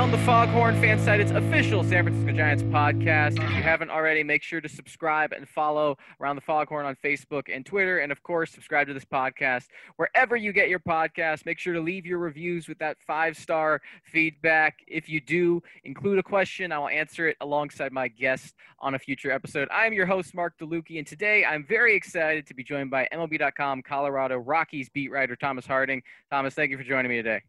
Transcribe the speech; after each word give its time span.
to 0.00 0.06
Around 0.06 0.12
the 0.12 0.24
Foghorn 0.24 0.82
it's 0.82 1.30
official 1.30 1.84
San 1.84 2.04
Francisco 2.04 2.32
Giants 2.32 2.62
podcast. 2.62 3.32
If 3.32 3.50
you 3.50 3.62
haven't 3.62 3.90
already, 3.90 4.22
make 4.22 4.42
sure 4.42 4.62
to 4.62 4.68
subscribe 4.68 5.32
and 5.32 5.46
follow 5.46 5.98
Around 6.18 6.36
the 6.36 6.40
Foghorn 6.40 6.86
on 6.86 6.96
Facebook 7.04 7.54
and 7.54 7.66
Twitter. 7.66 7.98
And 7.98 8.10
of 8.10 8.22
course, 8.22 8.50
subscribe 8.50 8.86
to 8.86 8.94
this 8.94 9.04
podcast 9.04 9.66
wherever 9.96 10.36
you 10.36 10.54
get 10.54 10.70
your 10.70 10.78
podcast. 10.78 11.44
Make 11.44 11.58
sure 11.58 11.74
to 11.74 11.82
leave 11.82 12.06
your 12.06 12.16
reviews 12.16 12.66
with 12.66 12.78
that 12.78 12.96
five 13.06 13.36
star 13.36 13.82
feedback. 14.04 14.78
If 14.86 15.10
you 15.10 15.20
do, 15.20 15.62
include 15.84 16.18
a 16.18 16.22
question. 16.22 16.72
I 16.72 16.78
will 16.78 16.88
answer 16.88 17.28
it 17.28 17.36
alongside 17.42 17.92
my 17.92 18.08
guest 18.08 18.54
on 18.78 18.94
a 18.94 18.98
future 18.98 19.30
episode. 19.30 19.68
I 19.70 19.84
am 19.84 19.92
your 19.92 20.06
host, 20.06 20.34
Mark 20.34 20.54
DeLucchi, 20.58 20.96
and 20.96 21.06
today 21.06 21.44
I'm 21.44 21.62
very 21.62 21.94
excited 21.94 22.46
to 22.46 22.54
be 22.54 22.64
joined 22.64 22.90
by 22.90 23.06
MLB.com 23.12 23.82
Colorado 23.82 24.38
Rockies 24.38 24.88
beat 24.88 25.10
writer 25.10 25.36
Thomas 25.36 25.66
Harding. 25.66 26.02
Thomas, 26.30 26.54
thank 26.54 26.70
you 26.70 26.78
for 26.78 26.84
joining 26.84 27.10
me 27.10 27.16
today. 27.16 27.42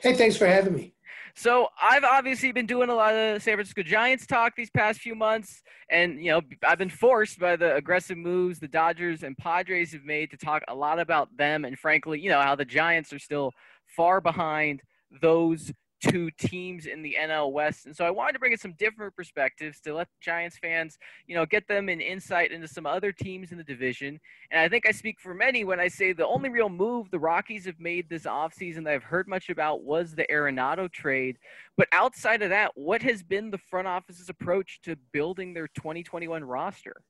Hey, 0.00 0.14
thanks 0.14 0.36
for 0.36 0.46
having 0.46 0.74
me. 0.74 0.93
So 1.36 1.68
I've 1.82 2.04
obviously 2.04 2.52
been 2.52 2.66
doing 2.66 2.90
a 2.90 2.94
lot 2.94 3.14
of 3.14 3.42
San 3.42 3.54
Francisco 3.54 3.82
Giants 3.82 4.24
talk 4.24 4.54
these 4.54 4.70
past 4.70 5.00
few 5.00 5.16
months, 5.16 5.62
and 5.90 6.24
you 6.24 6.30
know 6.30 6.40
I've 6.64 6.78
been 6.78 6.88
forced 6.88 7.40
by 7.40 7.56
the 7.56 7.74
aggressive 7.74 8.16
moves 8.16 8.60
the 8.60 8.68
Dodgers 8.68 9.24
and 9.24 9.36
Padres 9.36 9.92
have 9.92 10.04
made 10.04 10.30
to 10.30 10.36
talk 10.36 10.62
a 10.68 10.74
lot 10.74 11.00
about 11.00 11.36
them, 11.36 11.64
and 11.64 11.76
frankly, 11.76 12.20
you 12.20 12.30
know 12.30 12.40
how 12.40 12.54
the 12.54 12.64
Giants 12.64 13.12
are 13.12 13.18
still 13.18 13.50
far 13.96 14.20
behind 14.20 14.80
those 15.20 15.72
two 16.04 16.30
teams 16.38 16.86
in 16.86 17.02
the 17.02 17.16
NL 17.18 17.52
West. 17.52 17.86
And 17.86 17.96
so 17.96 18.04
I 18.04 18.10
wanted 18.10 18.34
to 18.34 18.38
bring 18.38 18.52
in 18.52 18.58
some 18.58 18.74
different 18.78 19.14
perspectives 19.16 19.80
to 19.80 19.94
let 19.94 20.08
Giants 20.20 20.58
fans, 20.58 20.98
you 21.26 21.34
know, 21.34 21.46
get 21.46 21.66
them 21.66 21.88
an 21.88 22.00
insight 22.00 22.52
into 22.52 22.68
some 22.68 22.86
other 22.86 23.12
teams 23.12 23.52
in 23.52 23.58
the 23.58 23.64
division. 23.64 24.20
And 24.50 24.60
I 24.60 24.68
think 24.68 24.86
I 24.86 24.92
speak 24.92 25.18
for 25.20 25.34
many 25.34 25.64
when 25.64 25.80
I 25.80 25.88
say 25.88 26.12
the 26.12 26.26
only 26.26 26.50
real 26.50 26.68
move 26.68 27.10
the 27.10 27.18
Rockies 27.18 27.64
have 27.66 27.80
made 27.80 28.08
this 28.08 28.24
offseason 28.24 28.84
that 28.84 28.94
I've 28.94 29.02
heard 29.02 29.28
much 29.28 29.48
about 29.48 29.82
was 29.82 30.14
the 30.14 30.26
Arenado 30.30 30.90
trade. 30.90 31.38
But 31.76 31.88
outside 31.92 32.42
of 32.42 32.50
that, 32.50 32.72
what 32.74 33.02
has 33.02 33.22
been 33.22 33.50
the 33.50 33.58
front 33.58 33.88
office's 33.88 34.28
approach 34.28 34.80
to 34.82 34.96
building 35.12 35.54
their 35.54 35.68
2021 35.68 36.44
roster? 36.44 37.02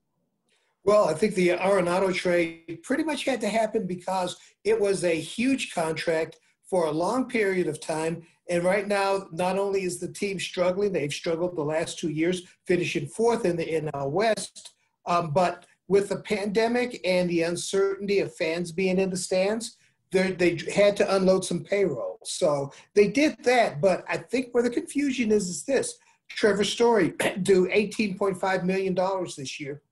Well, 0.85 1.09
I 1.09 1.15
think 1.15 1.35
the 1.35 1.49
Arenado 1.49 2.15
trade 2.15 2.81
pretty 2.83 3.05
much 3.05 3.25
had 3.25 3.41
to 3.41 3.49
happen 3.49 3.87
because 3.87 4.37
it 4.65 4.79
was 4.79 5.03
a 5.03 5.19
huge 5.19 5.73
contract 5.73 6.39
for 6.69 6.87
a 6.87 6.91
long 6.91 7.29
period 7.29 7.69
of 7.69 7.81
time 7.81 8.23
and 8.49 8.63
right 8.63 8.87
now, 8.87 9.27
not 9.33 9.59
only 9.59 9.85
is 9.85 9.99
the 9.99 10.13
team 10.13 10.39
struggling, 10.39 10.93
they've 10.93 11.13
struggled 11.13 11.57
the 11.57 11.63
last 11.63 11.99
two 11.99 12.11
years, 12.11 12.43
finishing 12.67 13.07
fourth 13.07 13.45
in 13.45 13.57
the 13.57 13.65
NL 13.65 14.11
West, 14.11 14.75
um, 15.07 15.31
but 15.31 15.67
with 15.89 16.09
the 16.09 16.21
pandemic 16.21 17.01
and 17.05 17.29
the 17.29 17.43
uncertainty 17.43 18.21
of 18.21 18.35
fans 18.35 18.73
being 18.73 18.99
in 18.99 19.11
the 19.11 19.17
stands, 19.17 19.77
they 20.11 20.59
had 20.75 20.97
to 20.97 21.17
unload 21.17 21.45
some 21.45 21.65
payroll. 21.65 22.21
So 22.23 22.73
they 22.95 23.09
did 23.09 23.37
that, 23.45 23.81
but 23.81 24.05
I 24.09 24.19
think 24.19 24.49
where 24.53 24.63
the 24.63 24.71
confusion 24.71 25.33
is 25.33 25.49
is 25.49 25.65
this. 25.65 25.99
Trevor 26.29 26.65
Story 26.65 27.09
do 27.43 27.69
$18.5 27.69 28.65
million 28.65 28.95
this 29.37 29.61
year, 29.61 29.83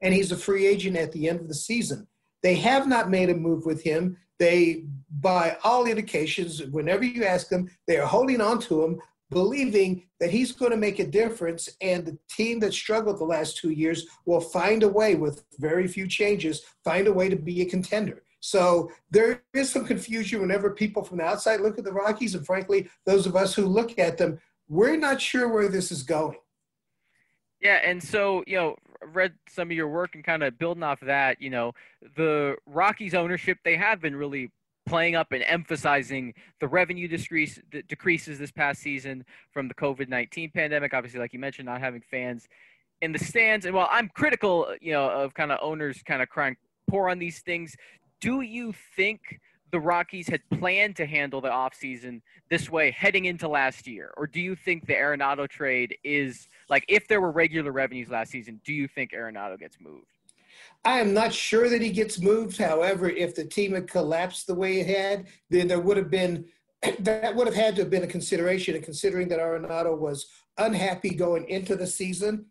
and 0.00 0.12
he's 0.12 0.32
a 0.32 0.36
free 0.36 0.66
agent 0.66 0.96
at 0.96 1.12
the 1.12 1.28
end 1.28 1.40
of 1.40 1.48
the 1.48 1.54
season. 1.54 2.06
They 2.42 2.56
have 2.56 2.86
not 2.86 3.10
made 3.10 3.30
a 3.30 3.34
move 3.34 3.64
with 3.66 3.82
him 3.82 4.16
they, 4.42 4.86
by 5.20 5.56
all 5.62 5.86
indications, 5.86 6.64
whenever 6.64 7.04
you 7.04 7.22
ask 7.22 7.48
them, 7.48 7.70
they 7.86 7.96
are 7.96 8.06
holding 8.08 8.40
on 8.40 8.58
to 8.62 8.82
him, 8.82 9.00
believing 9.30 10.08
that 10.18 10.30
he's 10.30 10.50
going 10.50 10.72
to 10.72 10.76
make 10.76 10.98
a 10.98 11.06
difference. 11.06 11.68
And 11.80 12.04
the 12.04 12.18
team 12.28 12.58
that 12.58 12.74
struggled 12.74 13.20
the 13.20 13.24
last 13.24 13.56
two 13.56 13.70
years 13.70 14.04
will 14.26 14.40
find 14.40 14.82
a 14.82 14.88
way, 14.88 15.14
with 15.14 15.44
very 15.60 15.86
few 15.86 16.08
changes, 16.08 16.62
find 16.82 17.06
a 17.06 17.12
way 17.12 17.28
to 17.28 17.36
be 17.36 17.62
a 17.62 17.66
contender. 17.66 18.24
So 18.40 18.90
there 19.12 19.44
is 19.54 19.70
some 19.70 19.84
confusion 19.84 20.40
whenever 20.40 20.70
people 20.70 21.04
from 21.04 21.18
the 21.18 21.24
outside 21.24 21.60
look 21.60 21.78
at 21.78 21.84
the 21.84 21.92
Rockies, 21.92 22.34
and 22.34 22.44
frankly, 22.44 22.90
those 23.06 23.26
of 23.26 23.36
us 23.36 23.54
who 23.54 23.66
look 23.66 23.96
at 23.96 24.18
them, 24.18 24.40
we're 24.68 24.96
not 24.96 25.20
sure 25.20 25.48
where 25.48 25.68
this 25.68 25.92
is 25.92 26.02
going. 26.02 26.38
Yeah, 27.60 27.78
and 27.84 28.02
so 28.02 28.42
you 28.48 28.56
know, 28.56 28.76
read 29.12 29.34
some 29.48 29.70
of 29.70 29.76
your 29.76 29.88
work 29.88 30.14
and 30.14 30.24
kind 30.24 30.42
of 30.42 30.58
building 30.58 30.82
off 30.82 31.02
of 31.02 31.06
that, 31.06 31.40
you 31.40 31.50
know, 31.50 31.72
the 32.16 32.56
Rockies 32.66 33.14
ownership, 33.14 33.58
they 33.64 33.76
have 33.76 34.00
been 34.00 34.16
really 34.16 34.50
playing 34.86 35.14
up 35.14 35.32
and 35.32 35.44
emphasizing 35.46 36.34
the 36.60 36.68
revenue 36.68 37.08
decrease, 37.08 37.60
the 37.70 37.82
decreases 37.82 38.38
this 38.38 38.50
past 38.50 38.80
season 38.80 39.24
from 39.52 39.68
the 39.68 39.74
COVID 39.74 40.08
19 40.08 40.50
pandemic. 40.50 40.94
Obviously, 40.94 41.20
like 41.20 41.32
you 41.32 41.38
mentioned, 41.38 41.66
not 41.66 41.80
having 41.80 42.02
fans 42.10 42.48
in 43.00 43.12
the 43.12 43.18
stands. 43.18 43.66
And 43.66 43.74
while 43.74 43.88
I'm 43.90 44.08
critical, 44.08 44.74
you 44.80 44.92
know, 44.92 45.08
of 45.08 45.34
kind 45.34 45.52
of 45.52 45.58
owners 45.62 46.02
kind 46.02 46.22
of 46.22 46.28
crying 46.28 46.56
poor 46.88 47.08
on 47.08 47.18
these 47.18 47.40
things, 47.40 47.76
do 48.20 48.40
you 48.40 48.74
think 48.96 49.20
the 49.72 49.80
Rockies 49.80 50.28
had 50.28 50.42
planned 50.50 50.96
to 50.96 51.06
handle 51.06 51.40
the 51.40 51.48
offseason 51.48 52.20
this 52.50 52.70
way 52.70 52.90
heading 52.90 53.24
into 53.24 53.48
last 53.48 53.86
year? 53.86 54.12
Or 54.16 54.26
do 54.26 54.40
you 54.40 54.54
think 54.54 54.86
the 54.86 54.92
Arenado 54.92 55.48
trade 55.48 55.96
is 56.04 56.48
like 56.68 56.84
if 56.88 57.08
there 57.08 57.20
were 57.20 57.32
regular 57.32 57.72
revenues 57.72 58.10
last 58.10 58.30
season, 58.30 58.60
do 58.64 58.72
you 58.72 58.86
think 58.86 59.12
Arenado 59.12 59.58
gets 59.58 59.78
moved? 59.80 60.06
I 60.84 61.00
am 61.00 61.14
not 61.14 61.32
sure 61.32 61.68
that 61.70 61.80
he 61.80 61.90
gets 61.90 62.20
moved. 62.20 62.58
However, 62.58 63.08
if 63.08 63.34
the 63.34 63.44
team 63.44 63.72
had 63.72 63.88
collapsed 63.88 64.46
the 64.46 64.54
way 64.54 64.80
it 64.80 64.86
had, 64.86 65.26
then 65.48 65.68
there 65.68 65.80
would 65.80 65.96
have 65.96 66.10
been 66.10 66.44
that 67.00 67.34
would 67.34 67.46
have 67.46 67.56
had 67.56 67.76
to 67.76 67.82
have 67.82 67.90
been 67.90 68.02
a 68.02 68.08
consideration. 68.08 68.74
And 68.74 68.84
considering 68.84 69.28
that 69.28 69.38
Arenado 69.38 69.96
was 69.96 70.26
unhappy 70.58 71.14
going 71.14 71.48
into 71.48 71.76
the 71.76 71.86
season, 71.86 72.46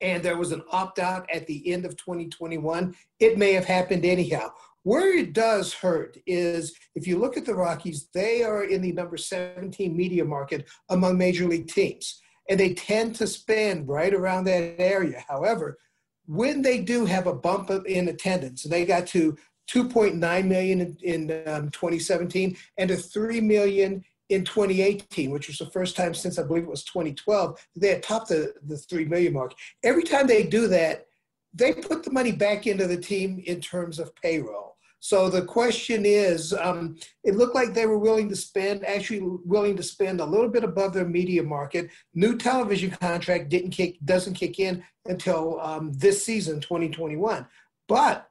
and 0.00 0.22
there 0.22 0.36
was 0.36 0.52
an 0.52 0.62
opt 0.70 0.98
out 0.98 1.28
at 1.32 1.46
the 1.46 1.72
end 1.72 1.84
of 1.84 1.96
2021, 1.96 2.94
it 3.20 3.38
may 3.38 3.52
have 3.52 3.64
happened 3.64 4.04
anyhow. 4.04 4.50
Where 4.82 5.16
it 5.16 5.32
does 5.32 5.74
hurt 5.74 6.16
is 6.26 6.72
if 6.94 7.06
you 7.06 7.18
look 7.18 7.36
at 7.36 7.44
the 7.44 7.54
Rockies, 7.54 8.08
they 8.14 8.44
are 8.44 8.64
in 8.64 8.82
the 8.82 8.92
number 8.92 9.16
17 9.16 9.96
media 9.96 10.24
market 10.24 10.68
among 10.88 11.18
major 11.18 11.46
league 11.48 11.68
teams, 11.68 12.20
and 12.48 12.60
they 12.60 12.74
tend 12.74 13.16
to 13.16 13.26
spend 13.26 13.88
right 13.88 14.14
around 14.14 14.44
that 14.44 14.76
area. 14.78 15.24
However, 15.28 15.78
when 16.26 16.62
they 16.62 16.80
do 16.80 17.04
have 17.04 17.26
a 17.26 17.34
bump 17.34 17.70
in 17.86 18.08
attendance, 18.08 18.62
they 18.62 18.84
got 18.84 19.06
to 19.08 19.36
2.9 19.70 20.46
million 20.46 20.80
in, 20.80 20.96
in 21.02 21.48
um, 21.48 21.70
2017 21.70 22.56
and 22.78 22.90
a 22.90 22.96
3 22.96 23.40
million 23.40 24.04
in 24.28 24.44
2018, 24.44 25.30
which 25.30 25.48
was 25.48 25.58
the 25.58 25.66
first 25.66 25.96
time 25.96 26.14
since 26.14 26.38
I 26.38 26.42
believe 26.42 26.64
it 26.64 26.70
was 26.70 26.84
2012, 26.84 27.58
they 27.76 27.88
had 27.88 28.02
topped 28.02 28.28
the, 28.28 28.52
the 28.66 28.76
3 28.76 29.04
million 29.06 29.32
mark. 29.32 29.54
Every 29.84 30.02
time 30.02 30.26
they 30.26 30.42
do 30.42 30.68
that, 30.68 31.06
they 31.54 31.72
put 31.72 32.02
the 32.02 32.10
money 32.10 32.32
back 32.32 32.66
into 32.66 32.86
the 32.86 32.96
team 32.96 33.42
in 33.46 33.60
terms 33.60 33.98
of 33.98 34.14
payroll. 34.16 34.76
So 35.00 35.30
the 35.30 35.44
question 35.44 36.04
is, 36.04 36.52
um, 36.52 36.96
it 37.22 37.36
looked 37.36 37.54
like 37.54 37.72
they 37.72 37.86
were 37.86 37.98
willing 37.98 38.28
to 38.28 38.36
spend, 38.36 38.84
actually 38.84 39.20
willing 39.44 39.76
to 39.76 39.82
spend 39.82 40.20
a 40.20 40.24
little 40.24 40.48
bit 40.48 40.64
above 40.64 40.92
their 40.94 41.06
media 41.06 41.42
market. 41.42 41.90
New 42.14 42.36
television 42.36 42.90
contract 42.90 43.48
didn't 43.48 43.70
kick, 43.70 43.98
doesn't 44.04 44.34
kick 44.34 44.58
in 44.58 44.82
until 45.04 45.60
um, 45.60 45.92
this 45.92 46.24
season, 46.24 46.60
2021. 46.60 47.46
But 47.88 48.28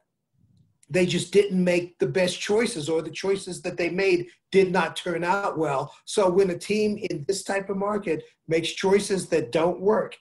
they 0.90 1.06
just 1.06 1.34
didn't 1.34 1.64
make 1.64 1.98
the 2.00 2.08
best 2.08 2.40
choices, 2.40 2.90
or 2.90 3.02
the 3.02 3.10
choices 3.10 3.62
that 3.62 3.78
they 3.78 3.90
made 3.90 4.28
did 4.52 4.72
not 4.72 4.96
turn 4.96 5.24
out 5.24 5.58
well. 5.58 5.94
So 6.06 6.30
when 6.30 6.50
a 6.52 6.58
team 6.58 6.98
in 7.10 7.26
this 7.28 7.44
type 7.44 7.70
of 7.70 7.78
market 7.78 8.24
makes 8.48 8.70
choices 8.70 9.28
that 9.30 9.52
don't 9.52 9.80
work, 9.80 10.16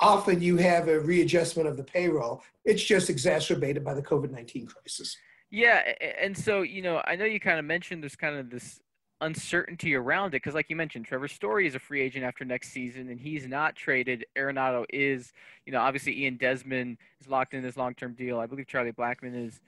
often 0.00 0.40
you 0.40 0.56
have 0.56 0.88
a 0.88 1.00
readjustment 1.00 1.68
of 1.68 1.76
the 1.76 1.84
payroll. 1.84 2.42
It's 2.64 2.82
just 2.82 3.10
exacerbated 3.10 3.84
by 3.84 3.94
the 3.94 4.02
COVID 4.02 4.30
19 4.30 4.66
crisis. 4.66 5.16
Yeah, 5.50 5.92
and 6.20 6.36
so 6.36 6.62
you 6.62 6.82
know, 6.82 7.02
I 7.04 7.16
know 7.16 7.24
you 7.24 7.38
kind 7.38 7.58
of 7.58 7.64
mentioned 7.64 8.02
there's 8.02 8.16
kind 8.16 8.36
of 8.36 8.50
this 8.50 8.80
uncertainty 9.20 9.94
around 9.94 10.28
it 10.28 10.42
because, 10.42 10.54
like 10.54 10.68
you 10.68 10.76
mentioned, 10.76 11.06
Trevor 11.06 11.28
Story 11.28 11.66
is 11.66 11.74
a 11.74 11.78
free 11.78 12.00
agent 12.00 12.24
after 12.24 12.44
next 12.44 12.72
season, 12.72 13.08
and 13.08 13.20
he's 13.20 13.46
not 13.46 13.76
traded. 13.76 14.26
Arenado 14.36 14.84
is, 14.90 15.32
you 15.64 15.72
know, 15.72 15.80
obviously 15.80 16.22
Ian 16.22 16.36
Desmond 16.36 16.98
is 17.20 17.28
locked 17.28 17.54
in 17.54 17.62
his 17.62 17.76
long-term 17.76 18.14
deal. 18.14 18.38
I 18.38 18.46
believe 18.46 18.66
Charlie 18.66 18.92
Blackmon 18.92 19.46
is 19.46 19.60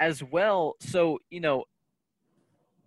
as 0.00 0.22
well. 0.22 0.76
So 0.80 1.18
you 1.30 1.40
know, 1.40 1.64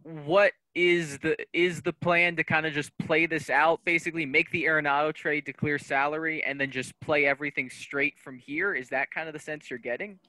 what 0.03 0.53
is 0.73 1.19
the 1.19 1.35
is 1.53 1.81
the 1.81 1.93
plan 1.93 2.35
to 2.37 2.43
kind 2.43 2.65
of 2.65 2.73
just 2.73 2.97
play 2.97 3.25
this 3.25 3.49
out, 3.49 3.79
basically 3.85 4.25
make 4.25 4.49
the 4.51 4.63
Arenado 4.63 5.13
trade 5.13 5.45
to 5.45 5.53
clear 5.53 5.77
salary, 5.77 6.43
and 6.43 6.59
then 6.59 6.71
just 6.71 6.97
play 7.01 7.25
everything 7.25 7.69
straight 7.69 8.17
from 8.19 8.37
here? 8.37 8.73
Is 8.73 8.89
that 8.89 9.11
kind 9.11 9.27
of 9.27 9.33
the 9.33 9.39
sense 9.39 9.69
you're 9.69 9.79
getting? 9.79 10.19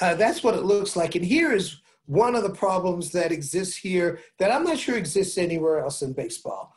Uh, 0.00 0.14
that's 0.14 0.42
what 0.42 0.54
it 0.54 0.64
looks 0.64 0.96
like. 0.96 1.14
And 1.14 1.24
here 1.24 1.52
is 1.52 1.80
one 2.06 2.34
of 2.34 2.42
the 2.42 2.50
problems 2.50 3.12
that 3.12 3.32
exists 3.32 3.76
here 3.76 4.20
that 4.38 4.50
I'm 4.50 4.64
not 4.64 4.78
sure 4.78 4.96
exists 4.96 5.36
anywhere 5.36 5.80
else 5.80 6.00
in 6.00 6.14
baseball. 6.14 6.74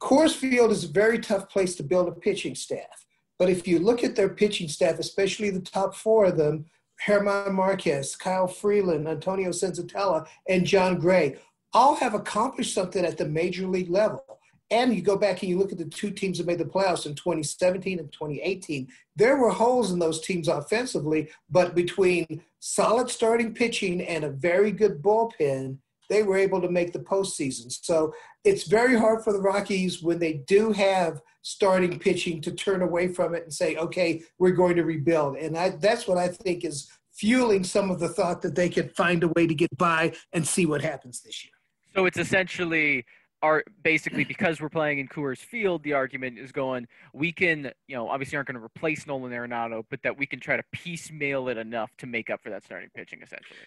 Coors 0.00 0.34
Field 0.34 0.72
is 0.72 0.84
a 0.84 0.88
very 0.88 1.18
tough 1.18 1.48
place 1.48 1.76
to 1.76 1.84
build 1.84 2.08
a 2.08 2.12
pitching 2.12 2.54
staff. 2.54 3.06
But 3.38 3.48
if 3.48 3.66
you 3.66 3.78
look 3.78 4.02
at 4.04 4.16
their 4.16 4.28
pitching 4.28 4.68
staff, 4.68 4.98
especially 4.98 5.50
the 5.50 5.60
top 5.60 5.94
four 5.94 6.26
of 6.26 6.36
them, 6.36 6.66
German 7.06 7.54
Marquez, 7.54 8.16
Kyle 8.16 8.46
Freeland, 8.46 9.08
Antonio 9.08 9.50
Senzatela, 9.50 10.26
and 10.48 10.64
Jon 10.64 10.98
Gray, 10.98 11.36
all 11.72 11.96
have 11.96 12.14
accomplished 12.14 12.74
something 12.74 13.04
at 13.04 13.18
the 13.18 13.28
major 13.28 13.66
league 13.66 13.90
level. 13.90 14.24
And 14.70 14.94
you 14.94 15.02
go 15.02 15.16
back 15.16 15.42
and 15.42 15.50
you 15.50 15.58
look 15.58 15.72
at 15.72 15.78
the 15.78 15.84
two 15.84 16.10
teams 16.10 16.38
that 16.38 16.46
made 16.46 16.58
the 16.58 16.64
playoffs 16.64 17.06
in 17.06 17.14
2017 17.14 17.98
and 17.98 18.10
2018. 18.10 18.88
There 19.14 19.36
were 19.36 19.50
holes 19.50 19.92
in 19.92 19.98
those 19.98 20.20
teams 20.20 20.48
offensively, 20.48 21.30
but 21.50 21.74
between 21.74 22.42
solid 22.60 23.10
starting 23.10 23.54
pitching 23.54 24.02
and 24.02 24.24
a 24.24 24.30
very 24.30 24.72
good 24.72 25.02
bullpen, 25.02 25.78
they 26.08 26.22
were 26.22 26.36
able 26.36 26.60
to 26.60 26.70
make 26.70 26.92
the 26.92 26.98
postseason. 26.98 27.70
So 27.84 28.14
it's 28.44 28.64
very 28.64 28.98
hard 28.98 29.22
for 29.22 29.32
the 29.32 29.40
Rockies 29.40 30.02
when 30.02 30.18
they 30.18 30.34
do 30.46 30.72
have 30.72 31.20
starting 31.44 31.98
pitching 31.98 32.40
to 32.40 32.50
turn 32.50 32.80
away 32.80 33.06
from 33.06 33.34
it 33.34 33.42
and 33.42 33.52
say, 33.52 33.76
okay, 33.76 34.22
we're 34.38 34.50
going 34.50 34.74
to 34.74 34.82
rebuild. 34.82 35.36
And 35.36 35.58
I, 35.58 35.70
that's 35.70 36.08
what 36.08 36.16
I 36.16 36.28
think 36.28 36.64
is 36.64 36.90
fueling 37.12 37.62
some 37.62 37.90
of 37.90 38.00
the 38.00 38.08
thought 38.08 38.40
that 38.42 38.54
they 38.54 38.70
could 38.70 38.96
find 38.96 39.22
a 39.22 39.28
way 39.28 39.46
to 39.46 39.54
get 39.54 39.76
by 39.76 40.14
and 40.32 40.48
see 40.48 40.64
what 40.64 40.80
happens 40.80 41.20
this 41.20 41.44
year. 41.44 41.52
So 41.94 42.06
it's 42.06 42.16
essentially 42.16 43.04
are 43.42 43.62
basically 43.82 44.24
because 44.24 44.58
we're 44.58 44.70
playing 44.70 45.00
in 45.00 45.06
Coors 45.06 45.38
Field, 45.38 45.82
the 45.82 45.92
argument 45.92 46.38
is 46.38 46.50
going 46.50 46.88
we 47.12 47.30
can, 47.30 47.70
you 47.88 47.94
know, 47.94 48.08
obviously 48.08 48.36
aren't 48.36 48.48
going 48.48 48.58
to 48.58 48.64
replace 48.64 49.06
Nolan 49.06 49.30
Arenado, 49.30 49.84
but 49.90 50.00
that 50.02 50.16
we 50.16 50.24
can 50.24 50.40
try 50.40 50.56
to 50.56 50.62
piecemeal 50.72 51.48
it 51.48 51.58
enough 51.58 51.90
to 51.98 52.06
make 52.06 52.30
up 52.30 52.40
for 52.42 52.48
that 52.48 52.64
starting 52.64 52.88
pitching 52.94 53.20
essentially. 53.22 53.58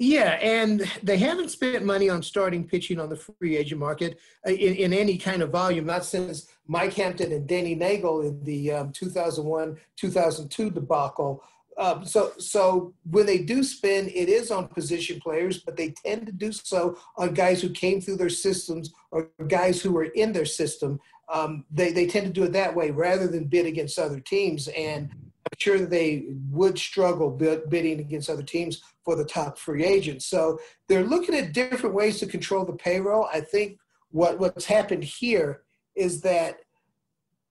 Yeah, 0.00 0.38
and 0.40 0.88
they 1.02 1.18
haven't 1.18 1.50
spent 1.50 1.84
money 1.84 2.08
on 2.08 2.22
starting 2.22 2.64
pitching 2.64 3.00
on 3.00 3.08
the 3.08 3.16
free 3.16 3.56
agent 3.56 3.80
market 3.80 4.20
uh, 4.46 4.50
in, 4.50 4.74
in 4.76 4.92
any 4.92 5.18
kind 5.18 5.42
of 5.42 5.50
volume, 5.50 5.86
not 5.86 6.04
since 6.04 6.46
Mike 6.68 6.94
Hampton 6.94 7.32
and 7.32 7.48
Denny 7.48 7.74
Neagle 7.74 8.22
in 8.22 8.44
the 8.44 8.72
um, 8.72 8.92
2001 8.92 9.76
2002 9.96 10.70
debacle. 10.70 11.42
Um, 11.78 12.04
so, 12.04 12.32
so 12.38 12.92
when 13.10 13.26
they 13.26 13.38
do 13.38 13.62
spend, 13.64 14.08
it 14.08 14.28
is 14.28 14.50
on 14.50 14.68
position 14.68 15.20
players, 15.20 15.58
but 15.58 15.76
they 15.76 15.90
tend 15.90 16.26
to 16.26 16.32
do 16.32 16.52
so 16.52 16.98
on 17.16 17.34
guys 17.34 17.60
who 17.60 17.70
came 17.70 18.00
through 18.00 18.16
their 18.16 18.30
systems 18.30 18.92
or 19.10 19.30
guys 19.46 19.80
who 19.80 19.92
were 19.92 20.04
in 20.04 20.32
their 20.32 20.44
system. 20.44 21.00
Um, 21.32 21.64
they, 21.70 21.92
they 21.92 22.06
tend 22.06 22.26
to 22.26 22.32
do 22.32 22.44
it 22.44 22.52
that 22.52 22.74
way 22.74 22.90
rather 22.90 23.28
than 23.28 23.44
bid 23.44 23.66
against 23.66 23.98
other 23.98 24.18
teams. 24.18 24.68
And 24.68 25.10
I'm 25.12 25.58
sure 25.58 25.78
that 25.78 25.90
they 25.90 26.26
would 26.50 26.78
struggle 26.78 27.30
bidding 27.30 28.00
against 28.00 28.28
other 28.28 28.42
teams 28.42 28.82
for 29.08 29.16
the 29.16 29.24
top 29.24 29.56
free 29.56 29.86
agents. 29.86 30.26
So 30.26 30.58
they're 30.86 31.02
looking 31.02 31.34
at 31.34 31.54
different 31.54 31.94
ways 31.94 32.18
to 32.18 32.26
control 32.26 32.66
the 32.66 32.74
payroll. 32.74 33.26
I 33.32 33.40
think 33.40 33.78
what, 34.10 34.38
what's 34.38 34.66
happened 34.66 35.02
here 35.02 35.62
is 35.96 36.20
that 36.20 36.58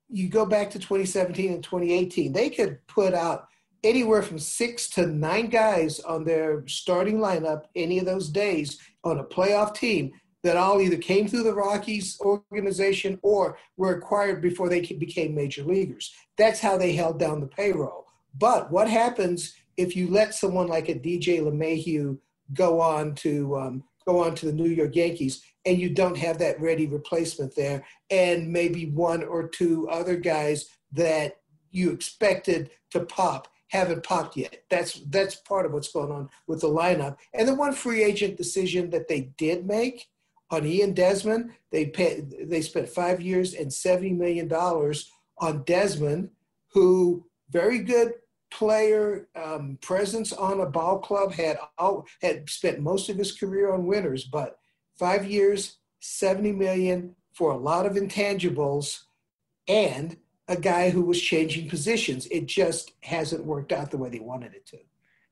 you 0.07 0.29
go 0.29 0.45
back 0.45 0.69
to 0.69 0.77
2017 0.77 1.51
and 1.51 1.63
2018, 1.63 2.31
they 2.31 2.51
could 2.51 2.77
put 2.85 3.15
out 3.15 3.47
anywhere 3.83 4.21
from 4.21 4.37
six 4.37 4.87
to 4.91 5.07
nine 5.07 5.47
guys 5.47 5.99
on 6.01 6.23
their 6.23 6.63
starting 6.67 7.17
lineup 7.17 7.63
any 7.75 7.97
of 7.97 8.05
those 8.05 8.29
days 8.29 8.77
on 9.03 9.17
a 9.17 9.23
playoff 9.23 9.73
team 9.73 10.11
that 10.43 10.57
all 10.57 10.79
either 10.79 10.97
came 10.97 11.27
through 11.27 11.41
the 11.41 11.55
Rockies 11.55 12.19
organization 12.21 13.17
or 13.23 13.57
were 13.77 13.95
acquired 13.95 14.43
before 14.43 14.69
they 14.69 14.81
became 14.81 15.33
major 15.33 15.63
leaguers. 15.63 16.13
That's 16.37 16.59
how 16.59 16.77
they 16.77 16.93
held 16.93 17.17
down 17.17 17.39
the 17.39 17.47
payroll. 17.47 18.05
But 18.37 18.71
what 18.71 18.87
happens 18.87 19.55
if 19.77 19.95
you 19.95 20.07
let 20.07 20.33
someone 20.33 20.67
like 20.67 20.89
a 20.89 20.95
DJ 20.95 21.39
LeMahieu 21.39 22.17
go 22.53 22.81
on 22.81 23.13
to 23.15 23.55
um, 23.57 23.83
go 24.05 24.23
on 24.23 24.35
to 24.35 24.47
the 24.47 24.53
New 24.53 24.69
York 24.69 24.95
Yankees 24.95 25.43
and 25.65 25.79
you 25.79 25.89
don't 25.89 26.17
have 26.17 26.37
that 26.39 26.59
ready 26.61 26.87
replacement 26.87 27.55
there, 27.55 27.85
and 28.09 28.51
maybe 28.51 28.89
one 28.89 29.23
or 29.23 29.47
two 29.47 29.87
other 29.89 30.15
guys 30.15 30.69
that 30.93 31.37
you 31.71 31.91
expected 31.91 32.71
to 32.91 33.01
pop 33.01 33.49
haven't 33.69 34.03
popped 34.03 34.37
yet. 34.37 34.63
That's 34.69 35.01
that's 35.09 35.35
part 35.35 35.65
of 35.65 35.73
what's 35.73 35.91
going 35.91 36.11
on 36.11 36.29
with 36.47 36.61
the 36.61 36.69
lineup. 36.69 37.17
And 37.33 37.47
the 37.47 37.55
one 37.55 37.73
free 37.73 38.03
agent 38.03 38.37
decision 38.37 38.89
that 38.91 39.07
they 39.07 39.31
did 39.37 39.65
make 39.65 40.07
on 40.49 40.65
Ian 40.65 40.93
Desmond. 40.93 41.51
They 41.71 41.87
paid, 41.87 42.49
they 42.49 42.61
spent 42.61 42.87
five 42.87 43.21
years 43.21 43.53
and 43.53 43.71
seventy 43.71 44.13
million 44.13 44.47
dollars 44.47 45.11
on 45.39 45.63
Desmond, 45.63 46.29
who 46.71 47.25
very 47.51 47.79
good 47.79 48.13
player 48.51 49.27
um, 49.35 49.77
presence 49.81 50.31
on 50.33 50.61
a 50.61 50.65
ball 50.65 50.99
club 50.99 51.33
had 51.33 51.57
all, 51.77 52.05
had 52.21 52.49
spent 52.49 52.79
most 52.79 53.09
of 53.09 53.17
his 53.17 53.31
career 53.31 53.73
on 53.73 53.85
winners, 53.85 54.23
but 54.23 54.59
five 54.97 55.25
years, 55.25 55.77
seventy 55.99 56.51
million 56.51 57.15
for 57.33 57.51
a 57.51 57.57
lot 57.57 57.85
of 57.85 57.93
intangibles, 57.93 59.03
and 59.67 60.17
a 60.47 60.55
guy 60.55 60.89
who 60.89 61.01
was 61.01 61.21
changing 61.21 61.69
positions. 61.69 62.25
It 62.27 62.45
just 62.45 62.93
hasn't 63.03 63.45
worked 63.45 63.71
out 63.71 63.91
the 63.91 63.97
way 63.97 64.09
they 64.09 64.19
wanted 64.19 64.53
it 64.53 64.65
to. 64.67 64.77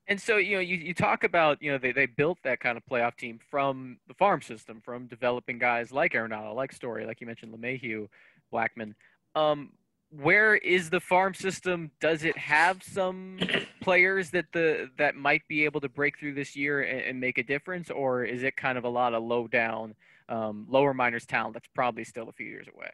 And 0.07 0.21
so, 0.21 0.37
you 0.37 0.55
know, 0.55 0.61
you, 0.61 0.77
you 0.77 0.93
talk 0.93 1.23
about, 1.23 1.59
you 1.63 1.71
know, 1.71 1.79
they, 1.79 1.91
they 1.91 2.05
built 2.05 2.37
that 2.43 2.59
kind 2.59 2.77
of 2.77 2.85
playoff 2.85 3.15
team 3.17 3.39
from 3.49 3.97
the 4.07 4.13
farm 4.13 4.41
system, 4.41 4.81
from 4.83 5.07
developing 5.07 5.57
guys 5.57 5.91
like 5.91 6.13
Arenado, 6.13 6.53
like 6.53 6.73
Story, 6.73 7.07
like 7.07 7.21
you 7.21 7.27
mentioned, 7.27 7.51
LeMahieu, 7.53 8.07
Blackmon. 8.53 8.93
Um, 9.33 9.71
where 10.09 10.55
is 10.55 10.89
the 10.89 10.99
farm 10.99 11.33
system? 11.33 11.91
Does 11.99 12.23
it 12.23 12.37
have 12.37 12.81
some 12.83 13.39
players 13.81 14.31
that 14.31 14.45
the 14.53 14.89
that 14.97 15.15
might 15.15 15.41
be 15.47 15.65
able 15.65 15.81
to 15.81 15.89
break 15.89 16.19
through 16.19 16.33
this 16.35 16.55
year 16.55 16.83
and, 16.83 17.01
and 17.01 17.19
make 17.19 17.37
a 17.37 17.43
difference, 17.43 17.89
or 17.89 18.23
is 18.23 18.43
it 18.43 18.55
kind 18.55 18.77
of 18.77 18.83
a 18.83 18.89
lot 18.89 19.13
of 19.13 19.23
low 19.23 19.47
down, 19.47 19.95
um, 20.29 20.65
lower 20.69 20.93
minors 20.93 21.25
talent 21.25 21.53
that's 21.53 21.69
probably 21.73 22.03
still 22.03 22.29
a 22.29 22.33
few 22.33 22.47
years 22.47 22.67
away? 22.73 22.91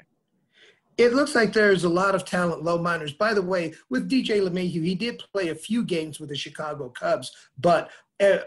it 0.98 1.14
looks 1.14 1.36
like 1.36 1.54
there's 1.54 1.84
a 1.84 1.90
lot 1.90 2.16
of 2.16 2.26
talent 2.26 2.64
low 2.64 2.78
minors. 2.78 3.14
By 3.14 3.34
the 3.34 3.42
way, 3.42 3.74
with 3.90 4.10
DJ 4.10 4.42
LeMahieu, 4.42 4.84
he 4.84 4.96
did 4.96 5.24
play 5.32 5.50
a 5.50 5.56
few 5.56 5.84
games 5.84 6.20
with 6.20 6.30
the 6.30 6.36
Chicago 6.36 6.90
Cubs, 6.90 7.32
but 7.60 7.90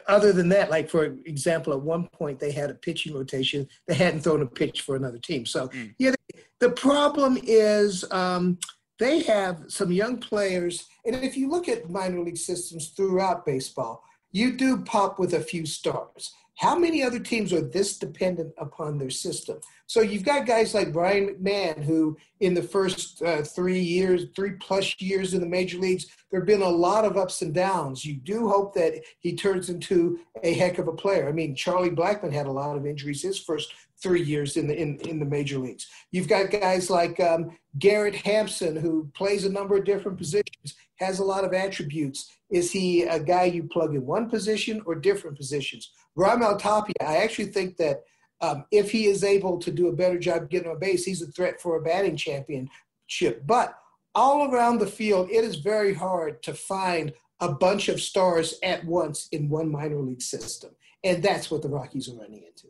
other 0.06 0.32
than 0.32 0.48
that, 0.50 0.70
like 0.70 0.88
for 0.88 1.04
example, 1.04 1.72
at 1.72 1.80
one 1.80 2.08
point 2.08 2.38
they 2.38 2.52
had 2.52 2.70
a 2.70 2.74
pitching 2.74 3.14
rotation. 3.14 3.68
They 3.86 3.94
hadn't 3.94 4.20
thrown 4.20 4.42
a 4.42 4.46
pitch 4.46 4.82
for 4.82 4.96
another 4.96 5.18
team. 5.18 5.46
So 5.46 5.68
mm. 5.68 5.94
yeah, 5.98 6.14
the 6.60 6.70
problem 6.70 7.38
is 7.42 8.10
um, 8.10 8.58
they 8.98 9.22
have 9.22 9.64
some 9.68 9.92
young 9.92 10.18
players, 10.18 10.86
and 11.04 11.16
if 11.16 11.36
you 11.36 11.48
look 11.48 11.68
at 11.68 11.90
minor 11.90 12.20
league 12.20 12.36
systems 12.36 12.88
throughout 12.90 13.44
baseball, 13.44 14.02
you 14.34 14.56
do 14.56 14.78
pop 14.78 15.20
with 15.20 15.32
a 15.32 15.40
few 15.40 15.64
stars. 15.64 16.34
How 16.56 16.76
many 16.76 17.02
other 17.02 17.20
teams 17.20 17.52
are 17.52 17.60
this 17.60 17.98
dependent 17.98 18.52
upon 18.58 18.98
their 18.98 19.10
system? 19.10 19.60
So 19.86 20.00
you've 20.00 20.24
got 20.24 20.46
guys 20.46 20.74
like 20.74 20.94
Ryan 20.94 21.36
McMahon, 21.36 21.82
who 21.84 22.16
in 22.40 22.52
the 22.52 22.62
first 22.62 23.22
uh, 23.22 23.42
three 23.42 23.78
years, 23.78 24.26
three 24.34 24.52
plus 24.60 25.00
years 25.00 25.34
in 25.34 25.40
the 25.40 25.46
major 25.46 25.78
leagues, 25.78 26.06
there 26.30 26.40
have 26.40 26.46
been 26.46 26.62
a 26.62 26.68
lot 26.68 27.04
of 27.04 27.16
ups 27.16 27.42
and 27.42 27.54
downs. 27.54 28.04
You 28.04 28.16
do 28.16 28.48
hope 28.48 28.74
that 28.74 28.94
he 29.20 29.36
turns 29.36 29.68
into 29.68 30.18
a 30.42 30.52
heck 30.52 30.78
of 30.78 30.88
a 30.88 30.92
player. 30.92 31.28
I 31.28 31.32
mean, 31.32 31.54
Charlie 31.54 31.90
Blackmon 31.90 32.32
had 32.32 32.46
a 32.46 32.52
lot 32.52 32.76
of 32.76 32.86
injuries 32.86 33.22
his 33.22 33.38
first 33.38 33.72
three 34.02 34.22
years 34.22 34.56
in 34.56 34.66
the 34.66 34.76
in, 34.76 34.98
in 35.00 35.18
the 35.18 35.24
major 35.24 35.58
leagues. 35.58 35.86
You've 36.10 36.28
got 36.28 36.50
guys 36.50 36.90
like 36.90 37.18
um, 37.20 37.56
Garrett 37.78 38.16
Hampson, 38.16 38.76
who 38.76 39.10
plays 39.14 39.44
a 39.44 39.52
number 39.52 39.76
of 39.76 39.84
different 39.84 40.18
positions, 40.18 40.74
has 40.96 41.18
a 41.18 41.24
lot 41.24 41.44
of 41.44 41.52
attributes. 41.52 42.30
Is 42.50 42.70
he 42.70 43.02
a 43.02 43.18
guy 43.18 43.44
you 43.44 43.64
plug 43.64 43.94
in 43.94 44.06
one 44.06 44.28
position 44.28 44.82
or 44.86 44.94
different 44.94 45.36
positions? 45.36 45.90
Raimel 46.16 46.58
Tapia, 46.58 46.94
I 47.00 47.18
actually 47.18 47.46
think 47.46 47.76
that 47.78 48.02
um, 48.40 48.64
if 48.70 48.90
he 48.90 49.06
is 49.06 49.24
able 49.24 49.58
to 49.58 49.70
do 49.70 49.88
a 49.88 49.92
better 49.92 50.18
job 50.18 50.50
getting 50.50 50.70
on 50.70 50.78
base, 50.78 51.04
he's 51.04 51.22
a 51.22 51.26
threat 51.26 51.60
for 51.60 51.76
a 51.76 51.82
batting 51.82 52.16
championship. 52.16 53.46
But 53.46 53.76
all 54.14 54.52
around 54.52 54.78
the 54.78 54.86
field, 54.86 55.30
it 55.30 55.44
is 55.44 55.56
very 55.56 55.94
hard 55.94 56.42
to 56.44 56.54
find 56.54 57.12
a 57.40 57.52
bunch 57.52 57.88
of 57.88 58.00
stars 58.00 58.54
at 58.62 58.84
once 58.84 59.28
in 59.32 59.48
one 59.48 59.70
minor 59.70 59.98
league 59.98 60.22
system. 60.22 60.70
And 61.02 61.22
that's 61.22 61.50
what 61.50 61.62
the 61.62 61.68
Rockies 61.68 62.08
are 62.08 62.16
running 62.16 62.44
into. 62.44 62.68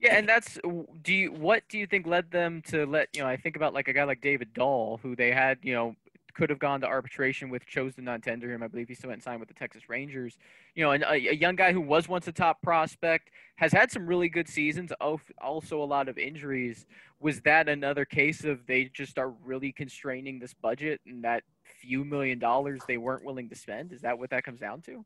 Yeah, 0.00 0.16
and 0.16 0.28
that's 0.28 0.58
do 1.02 1.14
you 1.14 1.32
what 1.32 1.62
do 1.70 1.78
you 1.78 1.86
think 1.86 2.06
led 2.06 2.30
them 2.30 2.62
to 2.66 2.84
let 2.84 3.08
you 3.14 3.22
know? 3.22 3.28
I 3.28 3.38
think 3.38 3.56
about 3.56 3.72
like 3.72 3.88
a 3.88 3.92
guy 3.92 4.04
like 4.04 4.20
David 4.20 4.52
Dahl, 4.52 5.00
who 5.02 5.16
they 5.16 5.32
had 5.32 5.58
you 5.62 5.72
know 5.72 5.96
could 6.34 6.50
have 6.50 6.58
gone 6.58 6.80
to 6.80 6.86
arbitration 6.86 7.48
with, 7.48 7.64
chose 7.66 7.94
to 7.94 8.02
not 8.02 8.22
tender 8.22 8.52
him. 8.52 8.62
I 8.62 8.68
believe 8.68 8.88
he 8.88 8.94
still 8.94 9.08
went 9.08 9.18
and 9.18 9.22
signed 9.22 9.40
with 9.40 9.48
the 9.48 9.54
Texas 9.54 9.88
Rangers. 9.88 10.36
You 10.74 10.84
know, 10.84 10.90
and 10.90 11.02
a, 11.04 11.12
a, 11.12 11.34
young 11.34 11.56
guy 11.56 11.72
who 11.72 11.80
was 11.80 12.08
once 12.08 12.26
a 12.26 12.32
top 12.32 12.60
prospect 12.62 13.30
has 13.56 13.72
had 13.72 13.90
some 13.90 14.06
really 14.06 14.28
good 14.28 14.48
seasons. 14.48 14.92
Also, 15.40 15.82
a 15.82 15.84
lot 15.84 16.08
of 16.08 16.18
injuries. 16.18 16.86
Was 17.20 17.40
that 17.42 17.68
another 17.68 18.04
case 18.04 18.44
of 18.44 18.66
they 18.66 18.84
just 18.86 19.18
are 19.18 19.30
really 19.44 19.72
constraining 19.72 20.38
this 20.38 20.54
budget 20.54 21.00
and 21.06 21.24
that 21.24 21.44
few 21.62 22.04
million 22.04 22.38
dollars 22.38 22.82
they 22.86 22.98
weren't 22.98 23.24
willing 23.24 23.48
to 23.48 23.54
spend? 23.54 23.92
Is 23.92 24.02
that 24.02 24.18
what 24.18 24.30
that 24.30 24.44
comes 24.44 24.60
down 24.60 24.82
to? 24.82 25.04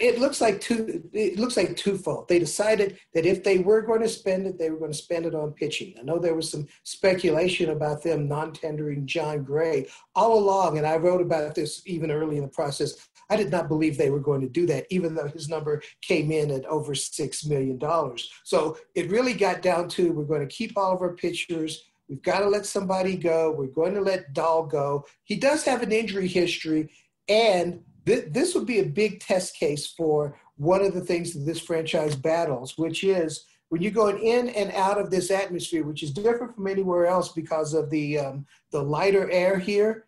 It 0.00 0.18
looks 0.18 0.40
like 0.40 0.60
two 0.60 1.08
it 1.12 1.38
looks 1.38 1.56
like 1.56 1.76
twofold. 1.76 2.28
They 2.28 2.38
decided 2.38 2.98
that 3.14 3.24
if 3.24 3.44
they 3.44 3.58
were 3.58 3.82
going 3.82 4.00
to 4.02 4.08
spend 4.08 4.46
it 4.46 4.58
they 4.58 4.70
were 4.70 4.78
going 4.78 4.90
to 4.92 4.98
spend 4.98 5.26
it 5.26 5.34
on 5.34 5.52
pitching. 5.52 5.94
I 5.98 6.02
know 6.02 6.18
there 6.18 6.34
was 6.34 6.50
some 6.50 6.66
speculation 6.82 7.70
about 7.70 8.02
them 8.02 8.26
non-tendering 8.26 9.06
Jon 9.06 9.44
Gray 9.44 9.86
all 10.16 10.38
along 10.38 10.78
and 10.78 10.86
i 10.86 10.96
wrote 10.96 11.20
about 11.20 11.54
this 11.54 11.82
even 11.86 12.10
early 12.10 12.36
in 12.36 12.42
the 12.42 12.48
process. 12.48 13.08
I 13.30 13.36
did 13.36 13.50
not 13.50 13.68
believe 13.68 13.96
they 13.96 14.10
were 14.10 14.20
going 14.20 14.40
to 14.40 14.48
do 14.48 14.66
that 14.66 14.86
even 14.90 15.14
though 15.14 15.28
his 15.28 15.48
number 15.48 15.82
came 16.02 16.30
in 16.32 16.50
at 16.50 16.66
over 16.66 16.94
six 16.94 17.44
million 17.44 17.78
dollars. 17.78 18.30
So 18.44 18.76
it 18.94 19.10
really 19.10 19.34
got 19.34 19.62
down 19.62 19.88
to 19.90 20.12
we're 20.12 20.24
going 20.24 20.46
to 20.46 20.54
keep 20.54 20.76
all 20.76 20.92
of 20.94 21.00
our 21.00 21.14
pitchers. 21.14 21.84
We've 22.08 22.22
got 22.22 22.40
to 22.40 22.48
let 22.48 22.66
somebody 22.66 23.16
go. 23.16 23.52
We're 23.52 23.66
going 23.66 23.94
to 23.94 24.00
let 24.00 24.34
Dahl 24.34 24.66
go. 24.66 25.06
He 25.24 25.36
does 25.36 25.64
have 25.64 25.82
an 25.82 25.92
injury 25.92 26.28
history, 26.28 26.90
and 27.28 27.80
this 28.04 28.54
would 28.54 28.66
be 28.66 28.80
a 28.80 28.84
big 28.84 29.20
test 29.20 29.56
case 29.56 29.86
for 29.86 30.38
one 30.56 30.82
of 30.82 30.94
the 30.94 31.00
things 31.00 31.32
that 31.32 31.40
this 31.40 31.60
franchise 31.60 32.14
battles, 32.14 32.76
which 32.78 33.02
is 33.02 33.44
when 33.68 33.82
you're 33.82 33.90
going 33.90 34.18
in 34.18 34.50
and 34.50 34.70
out 34.72 35.00
of 35.00 35.10
this 35.10 35.30
atmosphere, 35.30 35.84
which 35.84 36.02
is 36.02 36.12
different 36.12 36.54
from 36.54 36.66
anywhere 36.66 37.06
else 37.06 37.30
because 37.30 37.74
of 37.74 37.90
the 37.90 38.18
um, 38.18 38.46
the 38.70 38.82
lighter 38.82 39.30
air 39.30 39.58
here. 39.58 40.06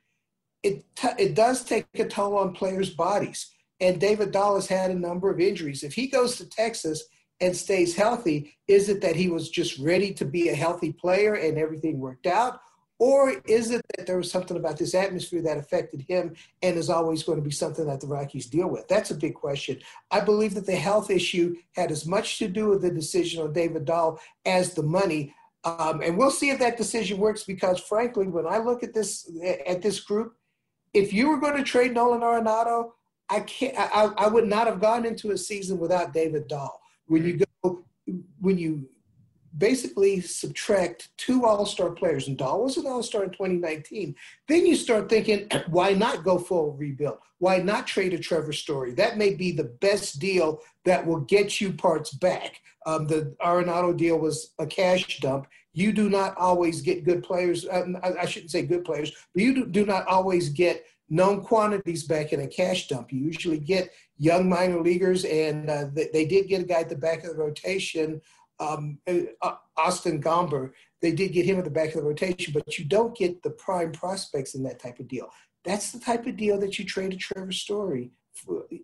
It 0.62 0.84
t- 0.94 1.08
it 1.18 1.34
does 1.34 1.64
take 1.64 1.86
a 1.94 2.04
toll 2.04 2.36
on 2.36 2.52
players' 2.52 2.90
bodies, 2.90 3.52
and 3.80 4.00
David 4.00 4.32
Dahl 4.32 4.56
has 4.56 4.66
had 4.66 4.90
a 4.90 4.94
number 4.94 5.30
of 5.30 5.40
injuries. 5.40 5.82
If 5.82 5.94
he 5.94 6.06
goes 6.06 6.36
to 6.36 6.48
Texas, 6.48 7.04
and 7.40 7.56
stays 7.56 7.94
healthy, 7.94 8.56
is 8.66 8.88
it 8.88 9.00
that 9.02 9.16
he 9.16 9.28
was 9.28 9.50
just 9.50 9.78
ready 9.78 10.12
to 10.14 10.24
be 10.24 10.48
a 10.48 10.54
healthy 10.54 10.92
player 10.92 11.34
and 11.34 11.58
everything 11.58 11.98
worked 11.98 12.26
out? 12.26 12.60
Or 12.98 13.34
is 13.46 13.70
it 13.70 13.82
that 13.96 14.06
there 14.06 14.16
was 14.16 14.30
something 14.30 14.56
about 14.56 14.78
this 14.78 14.94
atmosphere 14.94 15.42
that 15.42 15.58
affected 15.58 16.04
him 16.08 16.34
and 16.62 16.76
is 16.78 16.88
always 16.88 17.22
going 17.22 17.36
to 17.36 17.44
be 17.44 17.50
something 17.50 17.86
that 17.86 18.00
the 18.00 18.06
Rockies 18.06 18.46
deal 18.46 18.68
with? 18.68 18.88
That's 18.88 19.10
a 19.10 19.14
big 19.14 19.34
question. 19.34 19.80
I 20.10 20.20
believe 20.20 20.54
that 20.54 20.64
the 20.64 20.76
health 20.76 21.10
issue 21.10 21.56
had 21.72 21.90
as 21.90 22.06
much 22.06 22.38
to 22.38 22.48
do 22.48 22.68
with 22.70 22.82
the 22.82 22.90
decision 22.90 23.42
on 23.42 23.52
David 23.52 23.84
Dahl 23.84 24.18
as 24.46 24.72
the 24.72 24.82
money. 24.82 25.34
Um, 25.64 26.00
and 26.00 26.16
we'll 26.16 26.30
see 26.30 26.48
if 26.48 26.58
that 26.60 26.78
decision 26.78 27.18
works 27.18 27.44
because, 27.44 27.80
frankly, 27.80 28.28
when 28.28 28.46
I 28.46 28.58
look 28.58 28.82
at 28.82 28.94
this 28.94 29.30
at 29.66 29.82
this 29.82 30.00
group, 30.00 30.34
if 30.94 31.12
you 31.12 31.28
were 31.28 31.38
going 31.38 31.56
to 31.56 31.64
trade 31.64 31.92
Nolan 31.92 32.20
Arenado, 32.20 32.92
I 33.28 33.40
can't. 33.40 33.76
I, 33.76 34.10
I 34.16 34.28
would 34.28 34.46
not 34.46 34.68
have 34.68 34.80
gone 34.80 35.04
into 35.04 35.32
a 35.32 35.38
season 35.38 35.78
without 35.78 36.14
David 36.14 36.48
Dahl. 36.48 36.80
When 37.06 37.24
you 37.24 37.44
go, 37.62 37.84
when 38.40 38.56
you 38.56 38.88
basically 39.58 40.20
subtract 40.20 41.16
two 41.16 41.44
all-star 41.44 41.90
players, 41.90 42.28
and 42.28 42.36
Dahl 42.36 42.62
was 42.62 42.76
an 42.76 42.86
all-star 42.86 43.24
in 43.24 43.30
2019, 43.30 44.14
then 44.48 44.66
you 44.66 44.76
start 44.76 45.08
thinking, 45.08 45.48
why 45.68 45.92
not 45.92 46.24
go 46.24 46.38
full 46.38 46.72
rebuild? 46.72 47.18
Why 47.38 47.58
not 47.58 47.86
trade 47.86 48.14
a 48.14 48.18
Trevor 48.18 48.52
Story? 48.52 48.92
That 48.92 49.18
may 49.18 49.34
be 49.34 49.52
the 49.52 49.64
best 49.64 50.18
deal 50.18 50.60
that 50.84 51.06
will 51.06 51.20
get 51.20 51.60
you 51.60 51.72
parts 51.72 52.12
back. 52.12 52.60
Um, 52.86 53.06
the 53.06 53.34
Arenado 53.44 53.96
deal 53.96 54.18
was 54.18 54.52
a 54.58 54.66
cash 54.66 55.18
dump. 55.18 55.46
You 55.72 55.92
do 55.92 56.08
not 56.08 56.36
always 56.38 56.80
get 56.80 57.04
good 57.04 57.22
players. 57.22 57.66
Uh, 57.66 57.84
I 58.02 58.24
shouldn't 58.24 58.52
say 58.52 58.62
good 58.62 58.84
players, 58.84 59.12
but 59.34 59.42
you 59.42 59.54
do, 59.54 59.66
do 59.66 59.84
not 59.84 60.06
always 60.06 60.48
get 60.48 60.86
known 61.08 61.42
quantities 61.42 62.04
back 62.04 62.32
in 62.32 62.40
a 62.40 62.46
cash 62.46 62.88
dump. 62.88 63.12
You 63.12 63.20
usually 63.20 63.58
get 63.58 63.92
young 64.18 64.48
minor 64.48 64.80
leaguers, 64.80 65.24
and 65.24 65.68
uh, 65.68 65.86
they, 65.92 66.08
they, 66.12 66.24
did 66.24 66.48
get 66.48 66.62
a 66.62 66.64
guy 66.64 66.80
at 66.80 66.88
the 66.88 66.96
back 66.96 67.22
of 67.22 67.30
the 67.30 67.42
rotation 67.42 68.20
um, 68.60 68.98
uh, 69.06 69.54
Austin 69.76 70.22
Gomber. 70.22 70.72
They 71.02 71.12
did 71.12 71.32
get 71.32 71.46
him 71.46 71.58
at 71.58 71.64
the 71.64 71.70
back 71.70 71.88
of 71.88 71.94
the 71.94 72.02
rotation, 72.02 72.52
but 72.52 72.78
you 72.78 72.84
don't 72.84 73.16
get 73.16 73.42
the 73.42 73.50
prime 73.50 73.92
prospects 73.92 74.54
in 74.54 74.62
that 74.64 74.80
type 74.80 74.98
of 74.98 75.08
deal. 75.08 75.28
That's 75.64 75.92
the 75.92 76.00
type 76.00 76.26
of 76.26 76.36
deal 76.36 76.58
that 76.60 76.78
you 76.78 76.84
trade 76.84 77.12
a 77.12 77.16
Trevor 77.16 77.52
Story 77.52 78.12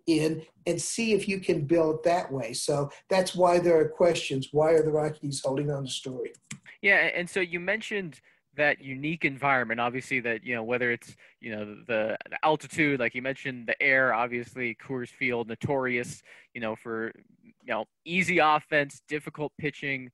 in 0.07 0.41
and 0.65 0.81
see 0.81 1.13
if 1.13 1.27
you 1.27 1.39
can 1.39 1.65
build 1.65 2.03
that 2.03 2.31
way. 2.31 2.53
So 2.53 2.89
that's 3.09 3.35
why 3.35 3.59
there 3.59 3.79
are 3.79 3.87
questions. 3.87 4.49
Why 4.51 4.71
are 4.71 4.83
the 4.83 4.91
Rockies 4.91 5.41
holding 5.43 5.71
on 5.71 5.85
to 5.85 5.89
Story? 5.89 6.33
Yeah, 6.81 7.09
and 7.15 7.29
so 7.29 7.39
you 7.39 7.59
mentioned 7.59 8.19
that 8.55 8.81
unique 8.81 9.25
environment 9.25 9.79
obviously 9.79 10.19
that 10.19 10.43
you 10.43 10.55
know 10.55 10.63
whether 10.63 10.91
it's 10.91 11.15
you 11.39 11.51
know 11.51 11.65
the, 11.87 12.17
the, 12.29 12.45
altitude 12.45 12.99
like 12.99 13.15
you 13.15 13.21
mentioned 13.21 13.67
the 13.67 13.81
air 13.81 14.13
obviously 14.13 14.75
Coors 14.75 15.09
Field 15.09 15.47
notorious 15.47 16.21
you 16.53 16.61
know 16.61 16.75
for 16.75 17.11
you 17.43 17.73
know 17.73 17.85
easy 18.05 18.39
offense 18.39 19.01
difficult 19.07 19.51
pitching. 19.57 20.11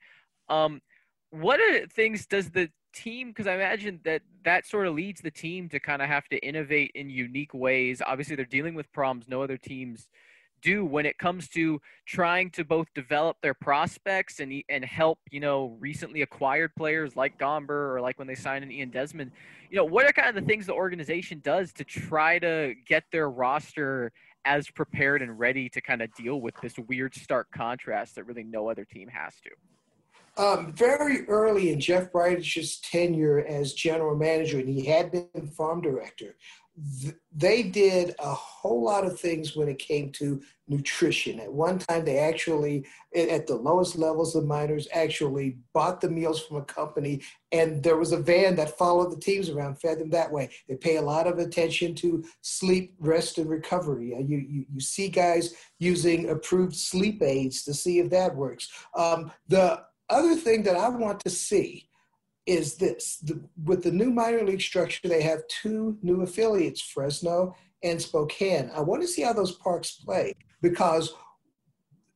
Um 0.48 0.82
what 1.32 1.60
are 1.60 1.86
things 1.88 2.26
does 2.26 2.50
the 2.50 2.70
team 2.92 3.28
because 3.28 3.46
i 3.46 3.54
imagine 3.54 4.00
that 4.04 4.22
that 4.44 4.66
sort 4.66 4.88
of 4.88 4.96
leads 4.96 5.22
the 5.22 5.30
team 5.30 5.70
to 5.70 5.80
kind 5.80 6.02
of 6.02 6.08
have 6.08 6.28
to 6.30 6.38
innovate 6.38 6.92
in 6.96 7.10
unique 7.10 7.54
ways. 7.54 8.02
Obviously 8.06 8.36
they're 8.36 8.46
dealing 8.46 8.74
with 8.74 8.92
problems. 8.92 9.28
No 9.28 9.44
other 9.44 9.58
teams 9.58 10.08
do 10.62 10.86
when 10.86 11.06
it 11.06 11.18
comes 11.18 11.48
to 11.50 11.82
trying 12.06 12.50
to 12.52 12.64
both 12.64 12.88
develop 12.94 13.38
their 13.42 13.54
prospects 13.54 14.40
and 14.40 14.64
and 14.70 14.84
help 14.84 15.20
you 15.32 15.40
know 15.40 15.78
recently 15.80 16.22
acquired 16.22 16.74
players 16.76 17.16
like 17.16 17.38
Gomber 17.38 17.96
or 17.96 18.02
like 18.02 18.18
when 18.18 18.28
they 18.28 18.36
signed 18.36 18.64
an 18.64 18.72
Ian 18.72 18.90
Desmond. 18.90 19.32
You 19.70 19.78
know, 19.78 19.86
what 19.86 20.06
are 20.06 20.12
kind 20.12 20.30
of 20.30 20.36
the 20.36 20.48
things 20.48 20.66
the 20.66 20.74
organization 20.74 21.42
does 21.44 21.72
to 21.74 21.84
try 21.84 22.40
to 22.40 22.74
get 22.88 23.04
their 23.12 23.30
roster 23.30 24.12
as 24.46 24.70
prepared 24.72 25.22
and 25.22 25.38
ready 25.38 25.70
to 25.70 25.82
kind 25.82 26.02
of 26.02 26.14
deal 26.16 26.42
with 26.42 26.56
this 26.62 26.74
weird 26.88 27.14
stark 27.14 27.48
contrast 27.56 28.16
that 28.16 28.26
really 28.26 28.44
no 28.44 28.70
other 28.70 28.86
team 28.86 29.08
has 29.10 29.36
to? 29.42 29.50
Um, 30.40 30.72
very 30.72 31.28
early 31.28 31.74
in 31.74 31.82
Jeff 31.82 32.14
Bridich's 32.14 32.80
tenure 32.80 33.40
as 33.40 33.74
general 33.74 34.16
manager, 34.16 34.60
and 34.60 34.70
he 34.70 34.86
had 34.86 35.12
been 35.12 35.48
farm 35.48 35.82
director, 35.82 36.38
they 37.36 37.64
did 37.64 38.16
a 38.20 38.34
whole 38.34 38.82
lot 38.82 39.06
of 39.06 39.20
things 39.20 39.54
when 39.54 39.68
it 39.68 39.80
came 39.80 40.14
to 40.14 40.42
nutrition. 40.70 41.42
At 41.42 41.52
one 41.52 41.78
time, 41.78 42.06
they 42.06 42.20
actually, 42.20 42.86
at 43.14 43.48
the 43.48 43.56
lowest 43.56 43.98
levels 43.98 44.34
of 44.34 44.46
minors, 44.46 44.88
actually 44.94 45.58
bought 45.74 46.00
the 46.00 46.10
meals 46.10 46.42
from 46.42 46.56
a 46.56 46.64
company, 46.64 47.22
and 47.52 47.84
there 47.84 47.98
was 47.98 48.14
a 48.14 48.18
van 48.18 48.56
that 48.56 48.78
followed 48.78 49.12
the 49.12 49.20
teams 49.20 49.50
around, 49.50 49.82
fed 49.82 50.00
them 50.00 50.10
that 50.12 50.32
way. 50.32 50.50
They 50.70 50.76
pay 50.76 50.96
a 50.96 51.02
lot 51.02 51.28
of 51.28 51.38
attention 51.38 51.96
to 51.96 52.24
sleep, 52.42 52.96
rest, 53.00 53.40
and 53.40 53.50
recovery. 53.50 54.14
Uh, 54.16 54.20
you, 54.20 54.38
you, 54.38 54.66
you 54.72 54.80
see 54.80 55.10
guys 55.10 55.56
using 55.80 56.30
approved 56.30 56.78
sleep 56.78 57.22
aids 57.22 57.64
to 57.64 57.74
see 57.74 58.00
if 58.00 58.10
that 58.12 58.34
works. 58.34 58.70
Um, 58.96 59.34
the 59.50 59.84
other 60.10 60.36
thing 60.36 60.64
that 60.64 60.76
I 60.76 60.90
want 60.90 61.20
to 61.22 61.30
see 61.30 61.90
is 62.46 62.76
this 62.76 63.18
the, 63.18 63.40
with 63.64 63.84
the 63.84 63.92
new 63.92 64.10
minor 64.10 64.44
league 64.44 64.62
structure, 64.62 65.08
they 65.08 65.22
have 65.22 65.48
two 65.48 65.98
new 66.02 66.22
affiliates, 66.22 66.82
Fresno 66.82 67.56
and 67.84 68.02
Spokane. 68.02 68.72
I 68.76 68.82
want 68.82 69.02
to 69.02 69.08
see 69.08 69.22
how 69.22 69.34
those 69.34 69.54
parks 69.54 69.92
play 69.92 70.34
because 70.62 71.14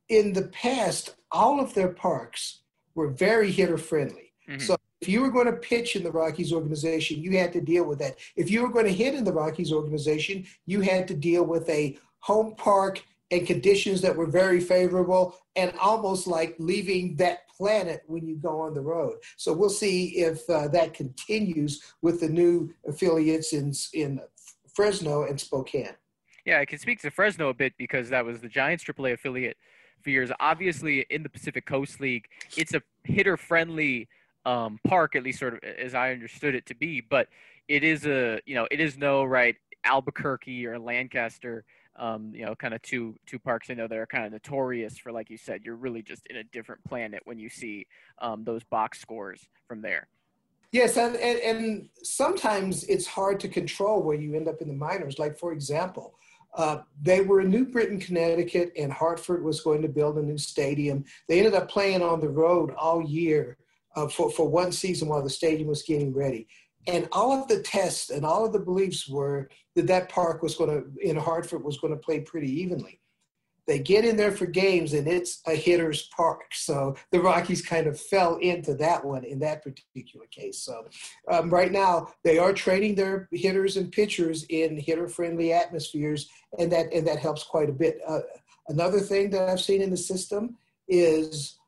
in 0.08 0.32
the 0.32 0.48
past, 0.48 1.16
all 1.30 1.60
of 1.60 1.72
their 1.74 1.88
parks 1.88 2.62
were 2.94 3.08
very 3.08 3.50
hitter 3.50 3.78
friendly. 3.78 4.32
Mm-hmm. 4.48 4.60
So 4.60 4.76
if 5.00 5.08
you 5.08 5.22
were 5.22 5.30
going 5.30 5.46
to 5.46 5.52
pitch 5.52 5.96
in 5.96 6.02
the 6.02 6.12
Rockies 6.12 6.52
organization, 6.52 7.22
you 7.22 7.36
had 7.38 7.52
to 7.52 7.60
deal 7.60 7.84
with 7.84 7.98
that. 8.00 8.16
If 8.36 8.50
you 8.50 8.62
were 8.62 8.70
going 8.70 8.86
to 8.86 8.92
hit 8.92 9.14
in 9.14 9.24
the 9.24 9.32
Rockies 9.32 9.72
organization, 9.72 10.46
you 10.66 10.80
had 10.80 11.08
to 11.08 11.14
deal 11.14 11.44
with 11.44 11.68
a 11.68 11.98
home 12.20 12.54
park 12.56 13.02
and 13.30 13.46
conditions 13.46 14.00
that 14.02 14.16
were 14.16 14.26
very 14.26 14.60
favorable 14.60 15.36
and 15.56 15.72
almost 15.80 16.26
like 16.26 16.54
leaving 16.58 17.16
that 17.16 17.40
planet 17.56 18.02
when 18.06 18.26
you 18.26 18.36
go 18.36 18.60
on 18.60 18.74
the 18.74 18.80
road. 18.80 19.16
So 19.36 19.52
we'll 19.52 19.70
see 19.70 20.18
if 20.18 20.48
uh, 20.48 20.68
that 20.68 20.94
continues 20.94 21.82
with 22.02 22.20
the 22.20 22.28
new 22.28 22.72
affiliates 22.86 23.52
in 23.52 23.72
in 23.92 24.20
Fresno 24.74 25.24
and 25.24 25.40
Spokane. 25.40 25.94
Yeah, 26.44 26.60
I 26.60 26.64
can 26.66 26.78
speak 26.78 27.00
to 27.00 27.10
Fresno 27.10 27.48
a 27.48 27.54
bit 27.54 27.72
because 27.78 28.10
that 28.10 28.24
was 28.24 28.40
the 28.40 28.48
Giants 28.48 28.84
AAA 28.84 29.14
affiliate 29.14 29.56
for 30.02 30.10
years. 30.10 30.30
Obviously, 30.40 31.06
in 31.08 31.22
the 31.22 31.28
Pacific 31.28 31.64
Coast 31.64 32.00
League, 32.00 32.26
it's 32.56 32.74
a 32.74 32.82
hitter-friendly 33.04 34.08
um, 34.44 34.78
park, 34.86 35.16
at 35.16 35.22
least 35.22 35.38
sort 35.38 35.54
of 35.54 35.60
as 35.62 35.94
I 35.94 36.12
understood 36.12 36.54
it 36.54 36.66
to 36.66 36.74
be. 36.74 37.00
But 37.00 37.28
it 37.68 37.82
is 37.82 38.06
a 38.06 38.40
you 38.44 38.54
know 38.54 38.66
it 38.70 38.80
is 38.80 38.98
no 38.98 39.24
right 39.24 39.56
Albuquerque 39.84 40.66
or 40.66 40.78
Lancaster 40.78 41.64
um, 41.96 42.32
you 42.34 42.44
know, 42.44 42.54
kind 42.54 42.74
of 42.74 42.82
two 42.82 43.14
two 43.26 43.38
parks 43.38 43.70
I 43.70 43.74
know 43.74 43.86
that 43.86 43.98
are 43.98 44.06
kind 44.06 44.26
of 44.26 44.32
notorious 44.32 44.98
for, 44.98 45.12
like 45.12 45.30
you 45.30 45.36
said, 45.36 45.62
you're 45.64 45.76
really 45.76 46.02
just 46.02 46.26
in 46.28 46.36
a 46.36 46.44
different 46.44 46.82
planet 46.84 47.22
when 47.24 47.38
you 47.38 47.48
see 47.48 47.86
um, 48.18 48.44
those 48.44 48.64
box 48.64 49.00
scores 49.00 49.48
from 49.68 49.80
there. 49.80 50.08
Yes, 50.72 50.96
and, 50.96 51.14
and, 51.14 51.38
and, 51.38 51.88
sometimes 52.02 52.82
it's 52.84 53.06
hard 53.06 53.38
to 53.38 53.48
control 53.48 54.02
where 54.02 54.16
you 54.16 54.34
end 54.34 54.48
up 54.48 54.60
in 54.60 54.66
the 54.66 54.74
minors. 54.74 55.20
Like, 55.20 55.38
for 55.38 55.52
example, 55.52 56.18
uh, 56.56 56.78
they 57.00 57.20
were 57.20 57.40
in 57.42 57.50
New 57.50 57.66
Britain, 57.66 58.00
Connecticut, 58.00 58.72
and 58.76 58.92
Hartford 58.92 59.44
was 59.44 59.60
going 59.60 59.82
to 59.82 59.88
build 59.88 60.18
a 60.18 60.22
new 60.22 60.36
stadium. 60.36 61.04
They 61.28 61.38
ended 61.38 61.54
up 61.54 61.68
playing 61.68 62.02
on 62.02 62.20
the 62.20 62.28
road 62.28 62.72
all 62.76 63.00
year 63.00 63.56
uh, 63.94 64.08
for, 64.08 64.32
for 64.32 64.48
one 64.48 64.72
season 64.72 65.06
while 65.06 65.22
the 65.22 65.30
stadium 65.30 65.68
was 65.68 65.84
getting 65.84 66.12
ready. 66.12 66.48
And 66.86 67.08
all 67.12 67.32
of 67.32 67.48
the 67.48 67.62
tests 67.62 68.10
and 68.10 68.24
all 68.24 68.44
of 68.44 68.52
the 68.52 68.58
beliefs 68.58 69.08
were 69.08 69.48
that 69.74 69.86
that 69.86 70.08
park 70.08 70.42
was 70.42 70.54
going 70.54 70.70
to, 70.70 71.00
in 71.00 71.16
Hartford, 71.16 71.64
was 71.64 71.78
going 71.78 71.92
to 71.92 71.98
play 71.98 72.20
pretty 72.20 72.50
evenly. 72.60 73.00
They 73.66 73.78
get 73.78 74.04
in 74.04 74.18
there 74.18 74.32
for 74.32 74.44
games 74.44 74.92
and 74.92 75.08
it's 75.08 75.40
a 75.46 75.54
hitter's 75.54 76.08
park. 76.14 76.42
So 76.52 76.96
the 77.10 77.20
Rockies 77.20 77.62
kind 77.62 77.86
of 77.86 77.98
fell 77.98 78.36
into 78.36 78.74
that 78.74 79.02
one 79.02 79.24
in 79.24 79.38
that 79.38 79.62
particular 79.62 80.26
case. 80.26 80.58
So 80.58 80.84
um, 81.30 81.48
right 81.48 81.72
now 81.72 82.08
they 82.24 82.36
are 82.36 82.52
training 82.52 82.94
their 82.94 83.26
hitters 83.32 83.78
and 83.78 83.90
pitchers 83.90 84.44
in 84.50 84.76
hitter 84.76 85.08
friendly 85.08 85.54
atmospheres 85.54 86.28
and 86.58 86.70
that, 86.72 86.92
and 86.92 87.06
that 87.06 87.18
helps 87.18 87.42
quite 87.42 87.70
a 87.70 87.72
bit. 87.72 88.00
Uh, 88.06 88.20
another 88.68 89.00
thing 89.00 89.30
that 89.30 89.48
I've 89.48 89.62
seen 89.62 89.80
in 89.80 89.90
the 89.90 89.96
system 89.96 90.58
is 90.86 91.58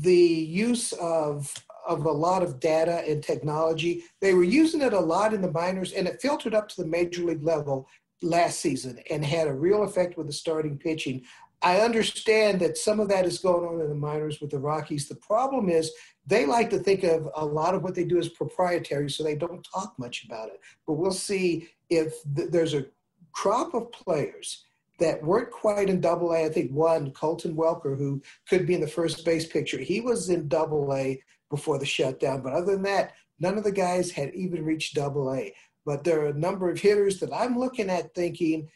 the 0.00 0.16
use 0.16 0.92
of 0.92 1.52
of 1.88 2.04
a 2.04 2.12
lot 2.12 2.42
of 2.42 2.60
data 2.60 3.02
and 3.08 3.22
technology. 3.22 4.04
They 4.20 4.34
were 4.34 4.44
using 4.44 4.82
it 4.82 4.92
a 4.92 5.00
lot 5.00 5.34
in 5.34 5.40
the 5.42 5.50
minors, 5.50 5.92
and 5.92 6.06
it 6.06 6.20
filtered 6.20 6.54
up 6.54 6.68
to 6.68 6.82
the 6.82 6.88
major 6.88 7.24
league 7.24 7.42
level 7.42 7.88
last 8.22 8.60
season 8.60 9.00
and 9.10 9.24
had 9.24 9.48
a 9.48 9.54
real 9.54 9.82
effect 9.82 10.16
with 10.16 10.26
the 10.26 10.32
starting 10.32 10.76
pitching. 10.76 11.24
I 11.62 11.80
understand 11.80 12.60
that 12.60 12.78
some 12.78 13.00
of 13.00 13.08
that 13.08 13.24
is 13.24 13.38
going 13.38 13.66
on 13.66 13.80
in 13.80 13.88
the 13.88 13.94
minors 13.94 14.40
with 14.40 14.50
the 14.50 14.58
Rockies. 14.58 15.08
The 15.08 15.16
problem 15.16 15.68
is 15.68 15.90
they 16.26 16.46
like 16.46 16.70
to 16.70 16.78
think 16.78 17.02
of 17.02 17.28
a 17.34 17.44
lot 17.44 17.74
of 17.74 17.82
what 17.82 17.94
they 17.94 18.04
do 18.04 18.18
as 18.18 18.28
proprietary, 18.28 19.10
so 19.10 19.24
they 19.24 19.34
don't 19.34 19.66
talk 19.74 19.94
much 19.98 20.24
about 20.24 20.48
it. 20.50 20.60
But 20.86 20.94
we'll 20.94 21.10
see 21.10 21.70
if 21.90 22.14
th- 22.36 22.50
there's 22.50 22.74
a 22.74 22.86
crop 23.32 23.74
of 23.74 23.90
players 23.90 24.64
that 24.98 25.22
weren't 25.22 25.50
quite 25.50 25.88
in 25.88 26.00
double 26.00 26.32
A. 26.32 26.44
I 26.44 26.48
think 26.48 26.70
one, 26.72 27.12
Colton 27.12 27.56
Welker, 27.56 27.96
who 27.96 28.20
could 28.48 28.66
be 28.66 28.74
in 28.74 28.80
the 28.80 28.86
first 28.86 29.24
base 29.24 29.46
picture, 29.46 29.78
he 29.78 30.00
was 30.00 30.28
in 30.28 30.48
double 30.48 30.92
A 30.94 31.20
before 31.50 31.78
the 31.78 31.86
shutdown. 31.86 32.42
But 32.42 32.52
other 32.52 32.72
than 32.72 32.82
that, 32.82 33.12
none 33.38 33.58
of 33.58 33.64
the 33.64 33.72
guys 33.72 34.10
had 34.10 34.34
even 34.34 34.64
reached 34.64 34.94
double 34.94 35.32
A. 35.32 35.54
But 35.84 36.04
there 36.04 36.20
are 36.20 36.28
a 36.28 36.34
number 36.34 36.70
of 36.70 36.78
hitters 36.78 37.18
that 37.20 37.32
I'm 37.32 37.58
looking 37.58 37.88
at 37.88 38.14
thinking 38.14 38.68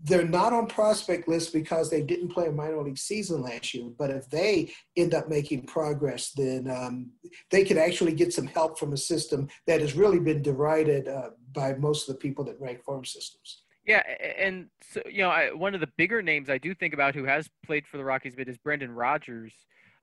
they're 0.00 0.26
not 0.26 0.52
on 0.52 0.66
prospect 0.66 1.26
list 1.26 1.52
because 1.52 1.90
they 1.90 2.02
didn't 2.02 2.28
play 2.28 2.46
a 2.46 2.52
minor 2.52 2.82
league 2.82 2.98
season 2.98 3.42
last 3.42 3.74
year. 3.74 3.90
But 3.98 4.10
if 4.10 4.28
they 4.30 4.72
end 4.96 5.12
up 5.12 5.28
making 5.28 5.66
progress, 5.66 6.30
then 6.32 6.70
um, 6.70 7.10
they 7.50 7.64
could 7.64 7.78
actually 7.78 8.12
get 8.12 8.32
some 8.32 8.46
help 8.46 8.78
from 8.78 8.92
a 8.92 8.96
system 8.96 9.48
that 9.66 9.80
has 9.80 9.94
really 9.94 10.20
been 10.20 10.40
derided 10.40 11.08
uh, 11.08 11.30
by 11.52 11.74
most 11.74 12.08
of 12.08 12.14
the 12.14 12.20
people 12.20 12.44
that 12.44 12.60
rank 12.60 12.84
farm 12.84 13.04
systems. 13.04 13.62
Yeah, 13.84 14.02
and 14.38 14.66
so 14.82 15.00
you 15.10 15.22
know, 15.22 15.30
I, 15.30 15.50
one 15.50 15.74
of 15.74 15.80
the 15.80 15.88
bigger 15.96 16.22
names 16.22 16.50
I 16.50 16.58
do 16.58 16.74
think 16.74 16.92
about 16.94 17.14
who 17.14 17.24
has 17.24 17.48
played 17.64 17.86
for 17.86 17.96
the 17.96 18.04
Rockies 18.04 18.36
bit 18.36 18.48
is 18.48 18.58
Brendan 18.58 18.94
Rodgers. 18.94 19.54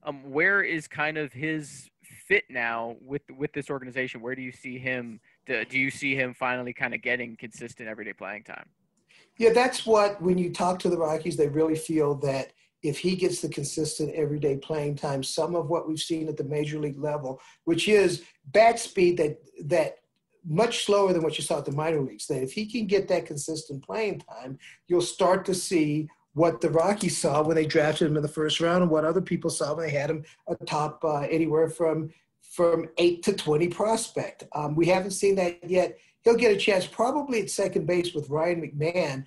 Um, 0.03 0.31
where 0.31 0.61
is 0.61 0.87
kind 0.87 1.17
of 1.17 1.31
his 1.31 1.89
fit 2.27 2.43
now 2.49 2.95
with 3.01 3.21
with 3.37 3.53
this 3.53 3.69
organization? 3.69 4.21
Where 4.21 4.35
do 4.35 4.41
you 4.41 4.51
see 4.51 4.77
him? 4.77 5.19
Do, 5.45 5.65
do 5.65 5.79
you 5.79 5.91
see 5.91 6.15
him 6.15 6.33
finally 6.33 6.73
kind 6.73 6.93
of 6.93 7.01
getting 7.01 7.35
consistent 7.35 7.89
everyday 7.89 8.13
playing 8.13 8.43
time? 8.43 8.67
Yeah, 9.37 9.51
that's 9.51 9.85
what 9.85 10.21
when 10.21 10.37
you 10.37 10.51
talk 10.51 10.79
to 10.79 10.89
the 10.89 10.97
Rockies, 10.97 11.37
they 11.37 11.47
really 11.47 11.75
feel 11.75 12.15
that 12.15 12.53
if 12.83 12.99
he 12.99 13.15
gets 13.15 13.41
the 13.41 13.49
consistent 13.49 14.13
everyday 14.13 14.57
playing 14.57 14.95
time, 14.95 15.23
some 15.23 15.55
of 15.55 15.69
what 15.69 15.87
we've 15.87 15.99
seen 15.99 16.27
at 16.27 16.37
the 16.37 16.43
major 16.43 16.79
league 16.79 16.99
level, 16.99 17.41
which 17.63 17.87
is 17.87 18.23
bat 18.45 18.79
speed 18.79 19.17
that 19.17 19.37
that 19.65 19.97
much 20.47 20.85
slower 20.85 21.11
than 21.11 21.23
what 21.23 21.37
you 21.37 21.43
saw 21.43 21.57
at 21.57 21.65
the 21.65 21.71
minor 21.71 21.99
leagues, 21.99 22.27
that 22.27 22.43
if 22.43 22.53
he 22.53 22.65
can 22.67 22.85
get 22.85 23.07
that 23.07 23.25
consistent 23.25 23.83
playing 23.83 24.19
time, 24.19 24.59
you'll 24.87 25.01
start 25.01 25.43
to 25.43 25.55
see 25.55 26.07
what 26.35 26.59
the 26.59 26.69
Rockies 26.69 27.17
saw 27.17 27.41
when 27.41 27.55
they 27.55 27.65
drafted 27.65 28.09
him 28.09 28.17
in 28.17 28.21
the 28.21 28.27
first 28.27 28.59
round 28.59 28.83
and 28.83 28.91
what 28.91 29.05
other 29.05 29.21
people 29.21 29.49
saw 29.49 29.73
when 29.73 29.87
they 29.87 29.91
had 29.91 30.09
him 30.09 30.23
atop 30.47 31.03
uh, 31.03 31.21
anywhere 31.21 31.69
from 31.69 32.11
from 32.41 32.87
eight 32.99 33.23
to 33.23 33.33
20 33.33 33.67
prospect. 33.69 34.43
Um, 34.53 34.75
we 34.75 34.85
haven't 34.85 35.11
seen 35.11 35.35
that 35.35 35.69
yet 35.69 35.97
he'll 36.25 36.35
get 36.35 36.51
a 36.51 36.57
chance 36.57 36.85
probably 36.85 37.41
at 37.41 37.49
second 37.49 37.85
base 37.85 38.13
with 38.13 38.29
Ryan 38.29 38.61
McMahon, 38.61 39.25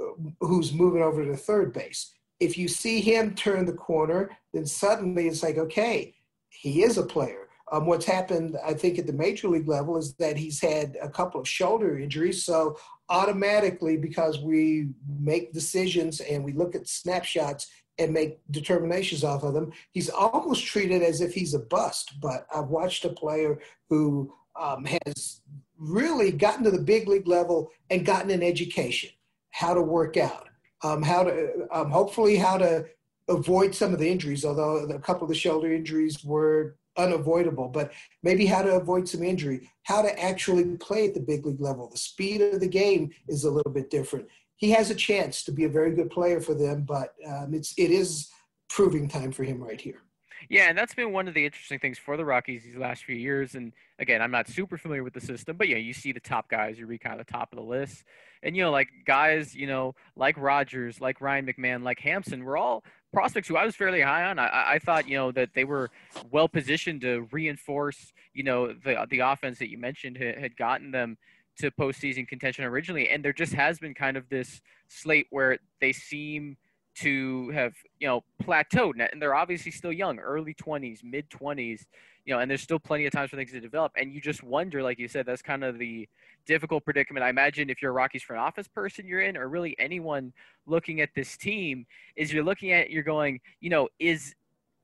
uh, 0.00 0.46
who's 0.46 0.72
moving 0.72 1.02
over 1.02 1.24
to 1.24 1.36
third 1.36 1.72
base. 1.72 2.14
If 2.40 2.56
you 2.56 2.68
see 2.68 3.00
him 3.00 3.34
turn 3.34 3.66
the 3.66 3.72
corner, 3.72 4.30
then 4.54 4.64
suddenly 4.66 5.28
it's 5.28 5.42
like, 5.42 5.58
okay, 5.58 6.14
he 6.48 6.82
is 6.82 6.96
a 6.96 7.02
player. 7.02 7.48
Um, 7.72 7.86
what's 7.86 8.06
happened, 8.06 8.56
I 8.64 8.74
think, 8.74 8.98
at 8.98 9.06
the 9.06 9.12
major 9.12 9.48
league 9.48 9.68
level 9.68 9.96
is 9.96 10.14
that 10.14 10.36
he's 10.36 10.60
had 10.60 10.96
a 11.02 11.08
couple 11.08 11.40
of 11.40 11.48
shoulder 11.48 11.98
injuries. 11.98 12.44
So 12.44 12.78
automatically, 13.08 13.96
because 13.96 14.38
we 14.40 14.88
make 15.18 15.52
decisions 15.52 16.20
and 16.20 16.44
we 16.44 16.52
look 16.52 16.74
at 16.74 16.88
snapshots 16.88 17.68
and 17.98 18.12
make 18.12 18.38
determinations 18.50 19.24
off 19.24 19.42
of 19.42 19.54
them, 19.54 19.72
he's 19.92 20.10
almost 20.10 20.66
treated 20.66 21.02
as 21.02 21.20
if 21.20 21.32
he's 21.32 21.54
a 21.54 21.58
bust. 21.58 22.20
But 22.20 22.46
I've 22.54 22.68
watched 22.68 23.04
a 23.04 23.10
player 23.10 23.58
who 23.88 24.32
um, 24.58 24.84
has 24.84 25.40
really 25.78 26.32
gotten 26.32 26.64
to 26.64 26.70
the 26.70 26.82
big 26.82 27.08
league 27.08 27.28
level 27.28 27.70
and 27.90 28.04
gotten 28.04 28.30
an 28.30 28.42
education, 28.42 29.10
how 29.50 29.74
to 29.74 29.82
work 29.82 30.16
out, 30.16 30.48
um, 30.82 31.02
how 31.02 31.24
to 31.24 31.66
um, 31.70 31.90
hopefully 31.90 32.36
how 32.36 32.58
to 32.58 32.86
avoid 33.28 33.74
some 33.74 33.92
of 33.92 33.98
the 33.98 34.08
injuries, 34.08 34.44
although 34.44 34.76
a 34.76 34.98
couple 35.00 35.24
of 35.24 35.28
the 35.28 35.34
shoulder 35.34 35.72
injuries 35.72 36.24
were 36.24 36.76
unavoidable, 36.96 37.68
but 37.68 37.92
maybe 38.22 38.46
how 38.46 38.62
to 38.62 38.76
avoid 38.76 39.08
some 39.08 39.22
injury, 39.22 39.70
how 39.84 40.02
to 40.02 40.22
actually 40.22 40.76
play 40.76 41.08
at 41.08 41.14
the 41.14 41.20
big 41.20 41.46
league 41.46 41.60
level. 41.60 41.88
The 41.88 41.98
speed 41.98 42.40
of 42.40 42.60
the 42.60 42.68
game 42.68 43.10
is 43.28 43.44
a 43.44 43.50
little 43.50 43.72
bit 43.72 43.90
different. 43.90 44.26
He 44.56 44.70
has 44.70 44.90
a 44.90 44.94
chance 44.94 45.44
to 45.44 45.52
be 45.52 45.64
a 45.64 45.68
very 45.68 45.94
good 45.94 46.10
player 46.10 46.40
for 46.40 46.54
them, 46.54 46.84
but 46.86 47.14
um, 47.26 47.52
it's 47.52 47.74
it 47.76 47.90
is 47.90 48.30
proving 48.68 49.08
time 49.08 49.32
for 49.32 49.44
him 49.44 49.62
right 49.62 49.80
here. 49.80 50.02
Yeah, 50.48 50.68
and 50.68 50.78
that's 50.78 50.94
been 50.94 51.12
one 51.12 51.28
of 51.28 51.34
the 51.34 51.44
interesting 51.44 51.78
things 51.78 51.98
for 51.98 52.16
the 52.16 52.24
Rockies 52.24 52.62
these 52.64 52.76
last 52.76 53.04
few 53.04 53.16
years. 53.16 53.54
And 53.54 53.72
again, 53.98 54.22
I'm 54.22 54.30
not 54.30 54.48
super 54.48 54.78
familiar 54.78 55.02
with 55.02 55.14
the 55.14 55.20
system, 55.20 55.56
but 55.56 55.68
yeah, 55.68 55.76
you 55.76 55.92
see 55.92 56.12
the 56.12 56.20
top 56.20 56.48
guys, 56.48 56.78
you 56.78 56.86
read 56.86 57.00
kind 57.00 57.18
of 57.20 57.26
the 57.26 57.32
top 57.32 57.52
of 57.52 57.56
the 57.56 57.64
list. 57.64 58.04
And 58.42 58.56
you 58.56 58.62
know, 58.62 58.70
like 58.70 58.88
guys, 59.04 59.54
you 59.54 59.66
know, 59.66 59.94
like 60.14 60.36
Rodgers, 60.36 61.00
like 61.00 61.20
Ryan 61.20 61.46
McMahon, 61.46 61.82
like 61.82 61.98
Hampson, 62.00 62.44
we're 62.44 62.56
all 62.56 62.84
prospects 63.12 63.48
who 63.48 63.56
I 63.56 63.64
was 63.64 63.74
fairly 63.74 64.02
high 64.02 64.24
on. 64.24 64.38
I, 64.38 64.74
I 64.74 64.78
thought, 64.78 65.08
you 65.08 65.16
know, 65.16 65.32
that 65.32 65.50
they 65.54 65.64
were 65.64 65.90
well 66.30 66.48
positioned 66.48 67.00
to 67.00 67.26
reinforce, 67.32 68.12
you 68.34 68.42
know, 68.42 68.72
the 68.72 69.06
the 69.08 69.20
offense 69.20 69.58
that 69.58 69.70
you 69.70 69.78
mentioned 69.78 70.16
had, 70.18 70.38
had 70.38 70.56
gotten 70.56 70.90
them 70.90 71.16
to 71.58 71.70
postseason 71.70 72.28
contention 72.28 72.64
originally. 72.64 73.08
And 73.08 73.24
there 73.24 73.32
just 73.32 73.54
has 73.54 73.78
been 73.78 73.94
kind 73.94 74.16
of 74.16 74.28
this 74.28 74.60
slate 74.88 75.26
where 75.30 75.58
they 75.80 75.92
seem 75.92 76.56
to 76.96 77.50
have 77.50 77.74
you 78.00 78.08
know 78.08 78.24
plateaued. 78.42 78.94
And 79.12 79.20
they're 79.20 79.34
obviously 79.34 79.70
still 79.70 79.92
young 79.92 80.18
early 80.18 80.54
20s 80.54 81.04
mid 81.04 81.28
20s 81.30 81.84
you 82.24 82.34
know 82.34 82.40
and 82.40 82.50
there's 82.50 82.62
still 82.62 82.78
plenty 82.78 83.06
of 83.06 83.12
times 83.12 83.30
for 83.30 83.36
things 83.36 83.52
to 83.52 83.60
develop. 83.60 83.92
And 83.96 84.12
you 84.12 84.20
just 84.20 84.42
wonder 84.42 84.82
like 84.82 84.98
you 84.98 85.08
said 85.08 85.26
that's 85.26 85.42
kind 85.42 85.64
of 85.64 85.78
the 85.78 86.08
difficult 86.46 86.84
predicament. 86.84 87.24
I 87.24 87.28
imagine 87.28 87.70
if 87.70 87.82
you're 87.82 87.90
a 87.90 87.94
rockies 87.94 88.22
front 88.22 88.40
office 88.40 88.68
person 88.68 89.06
you're 89.06 89.22
in 89.22 89.36
or 89.36 89.48
really 89.48 89.76
anyone 89.78 90.32
looking 90.66 91.00
at 91.00 91.10
this 91.14 91.36
team 91.36 91.86
is 92.16 92.32
you're 92.32 92.44
looking 92.44 92.72
at 92.72 92.90
you're 92.90 93.02
going 93.02 93.40
you 93.60 93.70
know 93.70 93.88
is 93.98 94.34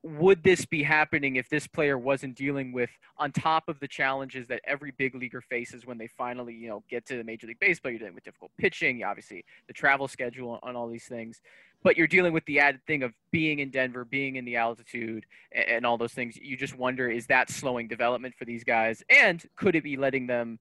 would 0.04 0.42
this 0.42 0.66
be 0.66 0.82
happening 0.82 1.36
if 1.36 1.48
this 1.48 1.66
player 1.66 1.96
wasn't 1.96 2.34
dealing 2.34 2.72
with 2.72 2.90
on 3.18 3.30
top 3.30 3.68
of 3.68 3.78
the 3.78 3.86
challenges 3.86 4.48
that 4.48 4.60
every 4.64 4.90
big 4.90 5.14
leaguer 5.14 5.40
faces 5.40 5.86
when 5.86 5.96
they 5.96 6.08
finally 6.08 6.54
you 6.54 6.68
know 6.68 6.82
get 6.90 7.06
to 7.06 7.16
the 7.16 7.22
major 7.22 7.46
league 7.46 7.60
baseball 7.60 7.90
you're 7.90 8.00
dealing 8.00 8.14
with 8.14 8.24
difficult 8.24 8.50
pitching 8.58 9.04
obviously 9.04 9.44
the 9.68 9.72
travel 9.72 10.08
schedule 10.08 10.58
on 10.64 10.74
all 10.74 10.88
these 10.88 11.04
things 11.04 11.40
but 11.84 11.96
you're 11.96 12.08
dealing 12.08 12.32
with 12.32 12.44
the 12.46 12.58
added 12.58 12.80
thing 12.86 13.04
of 13.04 13.12
being 13.30 13.60
in 13.60 13.70
denver 13.70 14.04
being 14.04 14.36
in 14.36 14.44
the 14.44 14.56
altitude 14.56 15.24
and, 15.52 15.68
and 15.68 15.86
all 15.86 15.98
those 15.98 16.12
things. 16.12 16.36
You 16.36 16.56
just 16.56 16.76
wonder 16.76 17.08
is 17.10 17.26
that 17.26 17.50
slowing 17.50 17.88
development 17.88 18.34
for 18.34 18.44
these 18.44 18.64
guys? 18.64 19.02
And 19.08 19.42
could 19.56 19.76
it 19.76 19.84
be 19.84 19.96
letting 19.96 20.26
them 20.26 20.58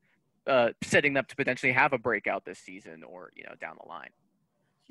uh, 0.48 0.70
setting 0.82 1.14
them 1.14 1.22
up 1.22 1.28
to 1.28 1.36
potentially 1.36 1.72
have 1.72 1.94
a 1.94 2.00
breakout 2.00 2.46
this 2.46 2.58
season 2.58 3.04
or 3.04 3.32
you 3.36 3.44
know 3.44 3.54
down 3.62 3.78
the 3.82 3.88
line 3.88 4.10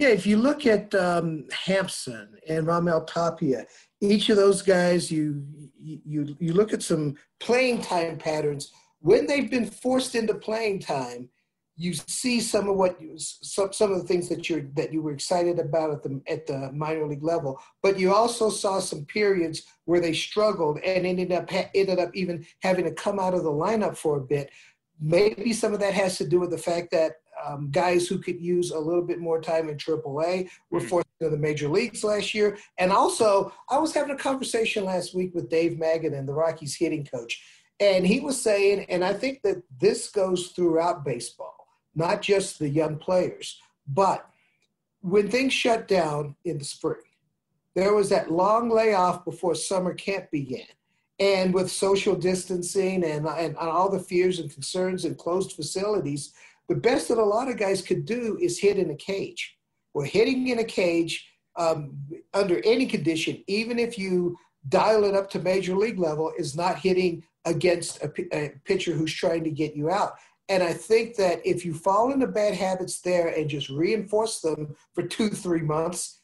yeah, 0.01 0.09
if 0.09 0.27
you 0.27 0.39
look 0.39 0.65
at 0.65 0.95
um, 0.95 1.47
Hampson 1.53 2.35
and 2.49 2.67
Raimel 2.67 3.07
Tapia, 3.07 3.67
each 4.01 4.31
of 4.31 4.37
those 4.39 4.63
guys, 4.63 5.11
you 5.13 5.45
you 5.79 6.35
you 6.41 6.55
look 6.55 6.73
at 6.73 6.83
some 6.83 7.17
playing 7.39 7.83
time 7.83 8.17
patterns. 8.17 8.73
When 9.01 9.27
they've 9.27 9.51
been 9.51 9.67
forced 9.67 10.15
into 10.15 10.35
playing 10.35 10.81
time, 10.81 11.29
you 11.77 11.93
see 11.93 12.41
some 12.41 12.71
of 12.71 12.77
what 12.77 12.99
you, 12.99 13.13
some 13.19 13.75
some 13.75 13.93
of 13.93 14.01
the 14.01 14.09
things 14.09 14.31
that 14.31 14.49
you 14.49 14.71
that 14.75 14.91
you 14.91 15.03
were 15.03 15.13
excited 15.13 15.59
about 15.59 15.91
at 15.91 16.03
the 16.03 16.23
at 16.27 16.47
the 16.47 16.73
minor 16.73 17.07
league 17.07 17.23
level. 17.23 17.61
But 17.83 17.99
you 17.99 18.15
also 18.15 18.49
saw 18.49 18.81
some 18.81 19.05
periods 19.05 19.65
where 19.85 20.01
they 20.01 20.15
struggled 20.15 20.79
and 20.79 21.05
ended 21.05 21.31
up 21.31 21.53
ended 21.53 21.99
up 21.99 22.11
even 22.15 22.47
having 22.63 22.87
to 22.87 22.93
come 22.93 23.21
out 23.21 23.35
of 23.35 23.45
the 23.45 23.53
lineup 23.53 23.99
for 23.99 24.17
a 24.17 24.23
bit. 24.23 24.49
Maybe 24.99 25.53
some 25.53 25.75
of 25.75 25.81
that 25.81 25.93
has 25.93 26.17
to 26.19 26.27
do 26.27 26.41
with 26.41 26.51
the 26.51 26.59
fact 26.59 26.91
that 26.93 27.17
um, 27.45 27.71
guys 27.71 28.07
who 28.07 28.19
could 28.19 28.41
use 28.41 28.71
a 28.71 28.79
little 28.79 29.03
bit 29.03 29.19
more 29.19 29.41
time 29.41 29.69
in 29.69 29.77
AAA 29.77 30.51
were 30.71 30.81
hmm. 30.81 30.87
forced 30.87 31.09
into 31.21 31.31
the 31.31 31.41
major 31.41 31.69
leagues 31.69 32.05
last 32.05 32.35
year. 32.35 32.59
And 32.79 32.93
also, 32.93 33.53
I 33.69 33.79
was 33.79 33.93
having 33.93 34.15
a 34.15 34.19
conversation 34.19 34.85
last 34.85 35.15
week 35.15 35.35
with 35.35 35.49
Dave 35.49 35.73
Magadan, 35.73 36.27
the 36.27 36.35
Rockies 36.35 36.77
hitting 36.77 37.05
coach, 37.05 37.43
and 37.81 38.07
he 38.07 38.21
was 38.21 38.41
saying, 38.41 38.85
and 38.91 39.03
I 39.03 39.15
think 39.15 39.41
that 39.43 39.63
this 39.81 40.11
goes 40.11 40.49
throughout 40.49 41.05
baseball, 41.05 41.67
not 41.95 42.21
just 42.21 42.59
the 42.59 42.69
young 42.69 42.97
players, 42.99 43.59
but 43.89 44.29
when 45.01 45.31
things 45.31 45.55
shut 45.55 45.89
down 45.89 46.37
in 46.45 46.59
the 46.59 46.65
spring, 46.65 47.01
there 47.75 47.95
was 47.95 48.11
that 48.11 48.31
long 48.31 48.69
layoff 48.69 49.25
before 49.25 49.55
summer 49.55 49.95
camp 49.95 50.31
began. 50.31 50.67
And 51.19 51.53
with 51.55 51.71
social 51.71 52.15
distancing 52.15 53.05
and, 53.05 53.27
and, 53.27 53.57
and 53.57 53.57
all 53.57 53.91
the 53.91 53.99
fears 53.99 54.39
and 54.39 54.53
concerns 54.53 55.05
and 55.05 55.17
closed 55.17 55.53
facilities, 55.53 56.33
the 56.71 56.77
best 56.77 57.09
that 57.09 57.19
a 57.19 57.25
lot 57.25 57.49
of 57.49 57.57
guys 57.57 57.83
could 57.83 58.05
do 58.05 58.39
is 58.41 58.61
hit 58.61 58.79
in 58.79 58.91
a 58.91 58.95
cage. 58.95 59.57
Well, 59.93 60.07
hitting 60.07 60.47
in 60.47 60.61
a 60.61 60.65
cage 60.65 61.29
um, 61.57 61.99
under 62.33 62.63
any 62.65 62.87
condition, 62.87 63.43
even 63.49 63.77
if 63.77 63.99
you 63.99 64.37
dial 64.69 65.03
it 65.03 65.17
up 65.17 65.29
to 65.31 65.41
major 65.41 65.75
league 65.75 65.99
level, 65.99 66.33
is 66.39 66.55
not 66.55 66.79
hitting 66.79 67.25
against 67.45 68.01
a, 68.05 68.13
a 68.33 68.53
pitcher 68.65 68.93
who's 68.93 69.13
trying 69.13 69.43
to 69.43 69.51
get 69.51 69.75
you 69.75 69.91
out. 69.91 70.13
And 70.49 70.63
I 70.63 70.73
think 70.73 71.17
that 71.17 71.45
if 71.45 71.65
you 71.65 71.75
fall 71.75 72.13
into 72.13 72.29
bad 72.29 72.55
habits 72.55 73.01
there 73.01 73.29
and 73.37 73.51
just 73.51 73.69
reinforce 73.69 74.41
them 74.41 74.77
for 74.95 75.03
two, 75.03 75.31
three 75.31 75.63
months, 75.63 76.21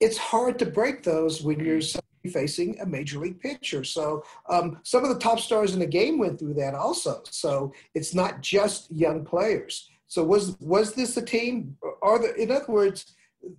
it's 0.00 0.18
hard 0.18 0.58
to 0.58 0.66
break 0.66 1.04
those 1.04 1.40
when 1.40 1.58
you're 1.58 1.80
facing 2.26 2.78
a 2.80 2.86
major 2.86 3.18
league 3.18 3.40
pitcher. 3.40 3.84
So 3.84 4.24
um, 4.48 4.78
some 4.82 5.04
of 5.04 5.10
the 5.10 5.18
top 5.18 5.40
stars 5.40 5.74
in 5.74 5.80
the 5.80 5.86
game 5.86 6.18
went 6.18 6.38
through 6.38 6.54
that 6.54 6.74
also. 6.74 7.22
So 7.30 7.72
it's 7.94 8.14
not 8.14 8.40
just 8.40 8.90
young 8.90 9.24
players. 9.24 9.90
So 10.08 10.22
was 10.22 10.56
was 10.60 10.94
this 10.94 11.16
a 11.16 11.22
team? 11.22 11.76
Are 12.02 12.18
the 12.18 12.34
in 12.36 12.50
other 12.50 12.66
words, 12.68 13.14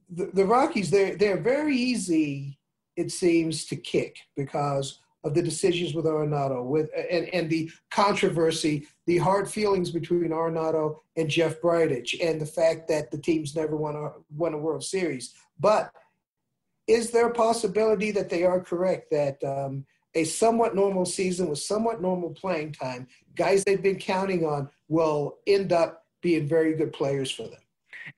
the, 0.09 0.27
the 0.33 0.45
Rockies 0.45 0.89
they're 0.89 1.15
they're 1.15 1.41
very 1.41 1.75
easy 1.75 2.57
it 2.95 3.11
seems 3.11 3.65
to 3.65 3.75
kick 3.75 4.17
because 4.35 4.99
of 5.23 5.33
the 5.33 5.41
decisions 5.41 5.93
with 5.93 6.05
Arenado, 6.05 6.63
with 6.63 6.89
and, 7.11 7.27
and 7.33 7.49
the 7.49 7.69
controversy, 7.91 8.87
the 9.05 9.17
hard 9.17 9.49
feelings 9.49 9.91
between 9.91 10.29
Arenado 10.29 10.99
and 11.15 11.29
Jeff 11.29 11.59
Bridich, 11.61 12.15
and 12.23 12.39
the 12.39 12.45
fact 12.45 12.87
that 12.87 13.11
the 13.11 13.17
teams 13.17 13.55
never 13.55 13.75
won 13.75 13.95
a 13.95 14.11
won 14.35 14.53
a 14.53 14.57
World 14.57 14.83
Series. 14.83 15.33
But 15.59 15.91
is 16.87 17.11
there 17.11 17.27
a 17.27 17.33
possibility 17.33 18.11
that 18.11 18.29
they 18.29 18.43
are 18.43 18.59
correct 18.59 19.11
that 19.11 19.43
um, 19.43 19.85
a 20.15 20.23
somewhat 20.23 20.75
normal 20.75 21.05
season 21.05 21.47
with 21.49 21.59
somewhat 21.59 22.01
normal 22.01 22.29
playing 22.31 22.71
time, 22.71 23.07
guys 23.35 23.63
they've 23.63 23.83
been 23.83 23.99
counting 23.99 24.45
on 24.45 24.69
will 24.87 25.37
end 25.45 25.71
up 25.71 26.05
being 26.21 26.47
very 26.47 26.73
good 26.75 26.93
players 26.93 27.29
for 27.29 27.43
them? 27.43 27.59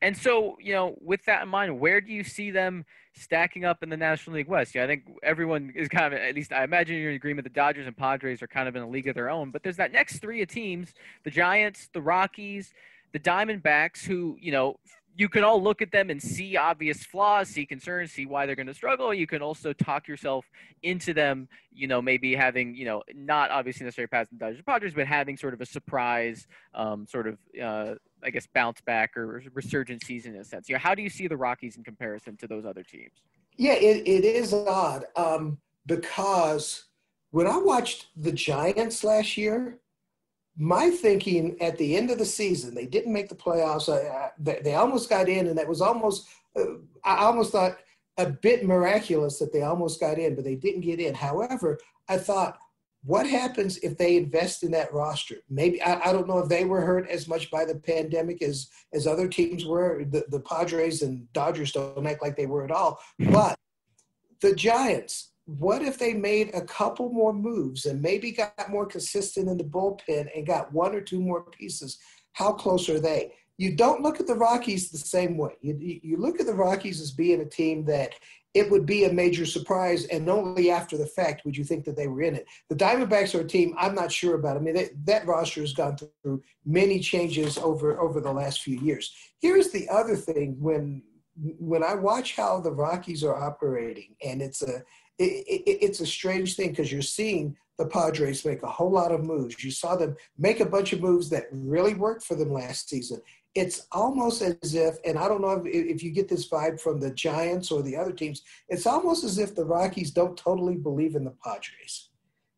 And 0.02 0.16
so, 0.16 0.56
you 0.62 0.74
know, 0.74 0.96
with 1.02 1.26
that 1.26 1.44
in 1.44 1.50
mind, 1.50 1.80
where 1.80 2.00
do 2.00 2.12
you 2.12 2.24
see 2.24 2.52
them 2.52 2.86
stacking 3.16 3.66
up 3.66 3.82
in 3.82 3.90
the 3.90 3.98
National 3.98 4.36
League 4.36 4.48
West? 4.48 4.76
Yeah, 4.76 4.84
I 4.84 4.88
think 4.88 5.04
everyone 5.24 5.74
is 5.76 5.88
kind 5.88 6.14
of, 6.14 6.20
at 6.20 6.36
least 6.36 6.54
I 6.54 6.64
imagine 6.64 6.98
you're 6.98 7.10
in 7.10 7.16
agreement. 7.16 7.46
The 7.46 7.50
Dodgers 7.50 7.88
and 7.88 7.98
Padres 7.98 8.42
are 8.42 8.48
kind 8.48 8.68
of 8.68 8.76
in 8.76 8.84
a 8.84 8.88
league 8.88 9.08
of 9.08 9.16
their 9.16 9.30
own. 9.30 9.50
But 9.52 9.64
there's 9.64 9.78
that 9.78 9.92
next 9.92 10.20
three 10.20 10.42
of 10.42 10.48
teams: 10.48 10.94
the 11.24 11.32
Giants, 11.32 11.90
the 11.92 12.02
Rockies, 12.02 12.72
the 13.14 13.20
Diamondbacks, 13.20 14.06
who 14.06 14.38
you 14.40 14.52
know 14.52 14.80
you 15.16 15.28
can 15.28 15.44
all 15.44 15.62
look 15.62 15.82
at 15.82 15.92
them 15.92 16.10
and 16.10 16.22
see 16.22 16.56
obvious 16.56 17.04
flaws, 17.04 17.50
see 17.50 17.66
concerns, 17.66 18.12
see 18.12 18.26
why 18.26 18.46
they're 18.46 18.56
going 18.56 18.68
to 18.68 18.74
struggle. 18.74 19.14
You 19.14 19.28
can 19.28 19.42
also 19.42 19.74
talk 19.74 20.08
yourself 20.08 20.46
into 20.84 21.14
them, 21.14 21.50
you 21.74 21.88
know, 21.88 22.02
maybe 22.02 22.36
having, 22.36 22.74
you 22.74 22.86
know, 22.86 23.04
not 23.14 23.52
obviously 23.52 23.84
necessarily 23.84 24.08
passing 24.08 24.38
the 24.38 24.46
Dodgers 24.46 24.62
Padres, 24.66 24.94
but 24.94 25.08
having 25.08 25.36
sort 25.36 25.54
of 25.54 25.62
a 25.62 25.66
surprise, 25.66 26.48
um, 26.74 27.06
sort 27.06 27.28
of, 27.28 27.38
uh, 27.62 27.96
I 28.24 28.30
guess, 28.30 28.48
bounce 28.54 28.82
back 28.82 29.18
or 29.18 29.44
resurgent 29.54 30.04
season 30.04 30.36
in 30.36 30.42
a 30.42 30.46
sense. 30.46 30.70
You 30.70 30.76
know, 30.76 30.80
how 30.80 30.96
do 30.96 31.02
you 31.02 31.10
see 31.10 31.28
the 31.28 31.38
Rockies 31.38 31.76
in 31.76 31.84
comparison 31.84 32.38
to 32.38 32.48
those 32.48 32.66
other 32.66 32.84
teams? 32.84 33.22
Yeah, 33.58 33.74
it, 33.74 34.08
it 34.08 34.24
is 34.24 34.54
odd 34.54 35.06
um, 35.18 35.58
because 35.86 36.86
when 37.32 37.46
I 37.46 37.58
watched 37.58 38.08
the 38.16 38.32
Giants 38.32 39.04
last 39.04 39.36
year, 39.36 39.80
my 40.62 40.90
thinking 40.90 41.56
at 41.62 41.78
the 41.78 41.96
end 41.96 42.12
of 42.12 42.18
the 42.18 42.26
season, 42.26 42.76
they 42.76 42.86
didn't 42.86 43.14
make 43.14 43.30
the 43.30 43.36
playoffs. 43.36 43.88
Uh, 43.88 44.30
they, 44.38 44.60
they, 44.62 44.76
almost 44.76 45.10
got 45.10 45.30
in, 45.30 45.48
and 45.48 45.58
that 45.58 45.68
was 45.68 45.80
almost, 45.80 46.28
uh, 46.58 46.74
I 47.06 47.20
almost 47.20 47.54
thought 47.54 47.78
a 48.18 48.30
bit 48.30 48.66
miraculous 48.66 49.40
that 49.40 49.54
they 49.54 49.62
almost 49.62 50.02
got 50.02 50.20
in, 50.20 50.36
but 50.36 50.44
they 50.44 50.56
didn't 50.56 50.82
get 50.82 51.00
in. 51.00 51.14
However, 51.14 51.80
I 52.10 52.18
thought, 52.18 52.58
what 53.06 53.26
happens 53.26 53.78
if 53.78 53.98
they 53.98 54.18
invest 54.18 54.64
in 54.64 54.72
that 54.72 54.94
roster? 54.94 55.38
Maybe 55.50 55.82
I, 55.82 56.10
I 56.10 56.12
don't 56.12 56.28
know 56.28 56.40
if 56.40 56.50
they 56.50 56.66
were 56.66 56.82
hurt 56.82 57.10
as 57.10 57.30
much 57.30 57.50
by 57.50 57.64
the 57.64 57.76
pandemic 57.76 58.42
as 58.42 58.70
as 58.92 59.08
other 59.08 59.30
teams 59.30 59.66
were. 59.66 60.04
The, 60.04 60.26
the 60.28 60.42
Padres 60.42 61.02
and 61.02 61.32
Dodgers 61.32 61.72
don't 61.72 62.06
act 62.06 62.22
like 62.22 62.36
they 62.36 62.48
were 62.48 62.66
at 62.66 62.72
all, 62.72 63.00
but 63.32 63.58
the 64.42 64.54
Giants 64.54 65.29
what 65.58 65.82
if 65.82 65.98
they 65.98 66.14
made 66.14 66.54
a 66.54 66.62
couple 66.62 67.10
more 67.10 67.34
moves 67.34 67.86
and 67.86 68.02
maybe 68.02 68.32
got 68.32 68.70
more 68.70 68.86
consistent 68.86 69.50
in 69.50 69.58
the 69.58 69.64
bullpen 69.64 70.30
and 70.36 70.46
got 70.46 70.72
one 70.72 70.94
or 70.94 71.02
two 71.02 71.20
more 71.20 71.44
pieces? 71.44 71.98
How 72.34 72.54
close 72.54 72.88
are 72.90 73.00
they? 73.00 73.34
You 73.58 73.76
don't 73.76 74.02
look 74.02 74.20
at 74.20 74.28
the 74.28 74.36
Rockies 74.36 74.92
the 74.92 74.98
same 74.98 75.38
way. 75.38 75.54
You, 75.62 75.76
you 75.82 76.18
look 76.18 76.40
at 76.40 76.46
the 76.46 76.54
Rockies 76.54 77.02
as 77.02 77.12
being 77.12 77.42
a 77.42 77.46
team 77.46 77.84
that 77.86 78.14
it 78.54 78.70
would 78.70 78.86
be 78.86 79.06
a 79.06 79.14
major 79.14 79.46
surprise, 79.46 80.06
and 80.06 80.28
only 80.30 80.72
after 80.72 80.98
the 80.98 81.06
fact 81.06 81.46
would 81.46 81.58
you 81.58 81.64
think 81.64 81.86
that 81.86 81.96
they 81.96 82.08
were 82.08 82.22
in 82.22 82.36
it. 82.36 82.46
The 82.70 82.76
Diamondbacks 82.76 83.36
are 83.36 83.42
a 83.42 83.48
team 83.48 83.76
I'm 83.78 83.94
not 83.94 84.12
sure 84.12 84.36
about. 84.36 84.58
I 84.58 84.60
mean, 84.60 84.76
they, 84.76 84.90
that 85.06 85.28
roster 85.28 85.62
has 85.62 85.74
gone 85.74 85.98
through 85.98 86.42
many 86.66 87.00
changes 87.00 87.58
over 87.58 88.00
over 88.00 88.22
the 88.22 88.32
last 88.32 88.62
few 88.62 88.80
years. 88.80 89.14
Here's 89.40 89.70
the 89.70 89.88
other 89.90 90.16
thing: 90.16 90.56
when 90.60 91.04
when 91.60 91.84
I 91.84 91.96
watch 91.96 92.36
how 92.36 92.60
the 92.60 92.72
Rockies 92.72 93.24
are 93.24 93.36
operating, 93.36 94.16
and 94.24 94.42
it's 94.42 94.62
a 94.62 94.84
it, 95.20 95.46
it, 95.48 95.78
it's 95.82 96.00
a 96.00 96.06
strange 96.06 96.56
thing 96.56 96.70
because 96.70 96.92
you're 96.92 97.02
seeing 97.02 97.56
the 97.78 97.86
Padres 97.86 98.46
make 98.46 98.64
a 98.64 98.68
whole 98.68 98.92
lot 98.92 99.12
of 99.12 99.24
moves. 99.24 99.64
You 99.64 99.72
saw 99.72 99.96
them 99.96 100.16
make 100.38 100.60
a 100.60 100.66
bunch 100.66 100.94
of 100.94 101.02
moves 101.02 101.30
that 101.30 101.48
really 101.52 101.94
worked 101.94 102.24
for 102.24 102.36
them 102.36 102.52
last 102.52 102.90
season. 102.90 103.22
It's 103.56 103.88
almost 103.92 104.42
as 104.42 104.76
if, 104.76 104.98
and 105.06 105.18
I 105.18 105.28
don't 105.28 105.42
know 105.42 105.64
if, 105.64 105.66
if 105.66 106.04
you 106.04 106.12
get 106.12 106.28
this 106.28 106.48
vibe 106.48 106.80
from 106.80 107.00
the 107.00 107.12
Giants 107.12 107.72
or 107.72 107.82
the 107.82 107.96
other 107.96 108.12
teams, 108.12 108.44
it's 108.68 108.86
almost 108.86 109.24
as 109.24 109.40
if 109.40 109.56
the 109.56 109.66
Rockies 109.66 110.12
don't 110.12 110.38
totally 110.38 110.76
believe 110.76 111.16
in 111.16 111.24
the 111.24 111.34
Padres. 111.44 112.10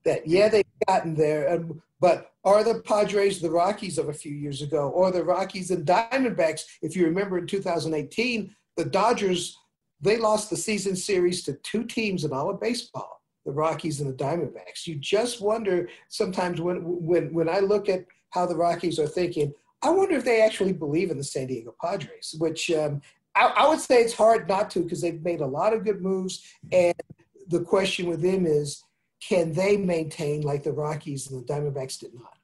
That, 0.04 0.28
yeah, 0.28 0.50
they've 0.50 0.65
gotten 0.88 1.13
there, 1.13 1.63
but 2.00 2.32
are 2.43 2.63
the 2.63 2.82
Padres 2.82 3.39
the 3.39 3.52
Rockies 3.52 4.00
of 4.00 4.10
a 4.10 4.13
few 4.13 4.34
years 4.34 4.63
ago, 4.63 4.89
or 4.89 5.12
the 5.12 5.24
Rockies 5.24 5.69
and 5.69 5.86
Diamondbacks? 5.86 6.62
If 6.82 6.95
you 6.95 7.06
remember 7.06 7.38
in 7.38 7.45
2018, 7.45 8.56
the 8.76 8.86
Dodgers 8.86 9.56
they 10.01 10.17
lost 10.17 10.49
the 10.49 10.57
season 10.57 10.95
series 10.95 11.43
to 11.43 11.53
two 11.63 11.83
teams 11.83 12.25
in 12.25 12.33
all 12.33 12.49
of 12.49 12.59
baseball, 12.59 13.21
the 13.45 13.51
Rockies 13.51 14.01
and 14.01 14.09
the 14.09 14.23
Diamondbacks. 14.23 14.87
You 14.87 14.95
just 14.95 15.41
wonder 15.41 15.89
sometimes 16.09 16.59
when 16.59 16.77
when 16.83 17.33
when 17.33 17.49
I 17.49 17.59
look 17.59 17.89
at 17.89 18.05
how 18.31 18.45
the 18.45 18.55
Rockies 18.55 18.99
are 18.99 19.07
thinking, 19.07 19.53
I 19.81 19.89
wonder 19.89 20.15
if 20.15 20.25
they 20.25 20.41
actually 20.41 20.73
believe 20.73 21.11
in 21.11 21.17
the 21.17 21.23
San 21.23 21.47
Diego 21.47 21.75
Padres, 21.81 22.35
which 22.37 22.71
um, 22.71 23.01
I, 23.35 23.45
I, 23.47 23.67
would 23.67 23.79
say 23.79 24.01
it's 24.01 24.13
hard 24.13 24.47
not 24.47 24.69
to 24.71 24.83
because 24.83 25.01
they've 25.01 25.21
made 25.21 25.41
a 25.41 25.45
lot 25.45 25.73
of 25.73 25.83
good 25.83 26.01
moves. 26.01 26.45
And 26.71 26.95
the 27.47 27.61
question 27.61 28.07
with 28.07 28.21
them 28.21 28.45
is, 28.45 28.83
can 29.21 29.53
they 29.53 29.77
maintain 29.77 30.41
like 30.41 30.63
the 30.63 30.71
Rockies 30.71 31.29
and 31.29 31.41
the 31.41 31.53
Diamondbacks 31.53 31.99
did 31.99 32.13
not? 32.13 32.37